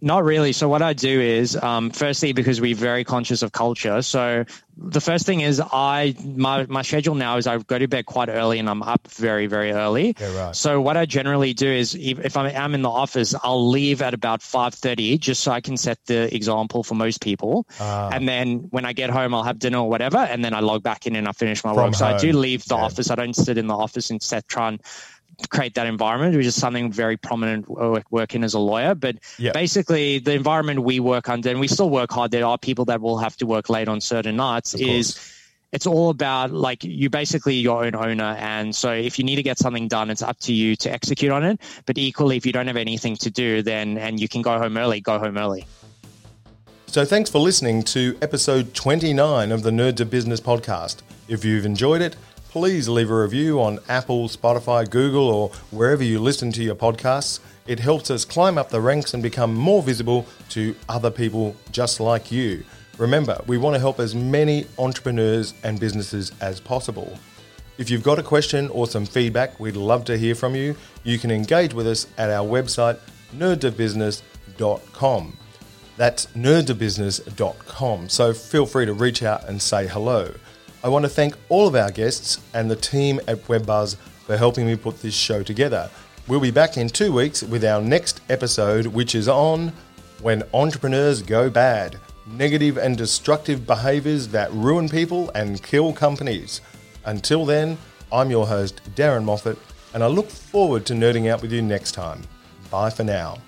[0.00, 0.52] not really.
[0.52, 4.02] So what I do is, um, firstly, because we're very conscious of culture.
[4.02, 4.44] So
[4.76, 8.28] the first thing is, I my my schedule now is I go to bed quite
[8.28, 10.14] early and I'm up very very early.
[10.18, 10.56] Yeah, right.
[10.56, 14.42] So what I generally do is, if, I'm in the office, I'll leave at about
[14.42, 17.66] five thirty, just so I can set the example for most people.
[17.78, 18.10] Ah.
[18.12, 20.82] And then when I get home, I'll have dinner or whatever, and then I log
[20.82, 21.94] back in and I finish my work.
[21.94, 22.82] So I do leave the Yeah.
[22.82, 23.10] office.
[23.10, 24.80] I don't sit in the office and set try and
[25.48, 28.94] create that environment, which is something very prominent work, working as a lawyer.
[28.94, 29.52] But Yeah.
[29.52, 32.30] basically, the environment we work under, and we still work hard.
[32.30, 34.74] There are people that will have to work late on certain nights.
[34.74, 35.16] Of Is
[35.72, 39.42] it's all about like you basically your own owner, and so if you need to
[39.42, 41.60] get something done, it's up to you to execute on it.
[41.86, 44.76] But equally, if you don't have anything to do, then and you can go home
[44.76, 45.64] early, go home early.
[46.86, 50.96] So thanks for listening to episode 29 of the Nerd to Business podcast.
[51.28, 52.16] If you've enjoyed it,
[52.50, 57.38] please leave a review on Apple, Spotify, Google, or wherever you listen to your podcasts.
[57.68, 62.00] It helps us climb up the ranks and become more visible to other people just
[62.00, 62.64] like you.
[62.98, 67.16] Remember, we want to help as many entrepreneurs and businesses as possible.
[67.78, 70.74] If you've got a question or some feedback, we'd love to hear from you.
[71.04, 72.98] You can engage with us at our website,
[73.36, 75.36] nerdtobusiness.com.
[75.96, 78.08] That's nerdtobusiness.com.
[78.08, 80.32] So feel free to reach out and say hello.
[80.82, 84.66] I want to thank all of our guests and the team at WebBuzz for helping
[84.66, 85.90] me put this show together.
[86.26, 89.72] We'll be back in two weeks with our next episode, which is on
[90.22, 96.60] When Entrepreneurs Go Bad Negative and Destructive Behaviors That Ruin People and Kill Companies.
[97.04, 97.76] Until then,
[98.12, 99.58] I'm your host, Darren Moffatt,
[99.92, 102.22] and I look forward to nerding out with you next time.
[102.70, 103.38] Bye for now.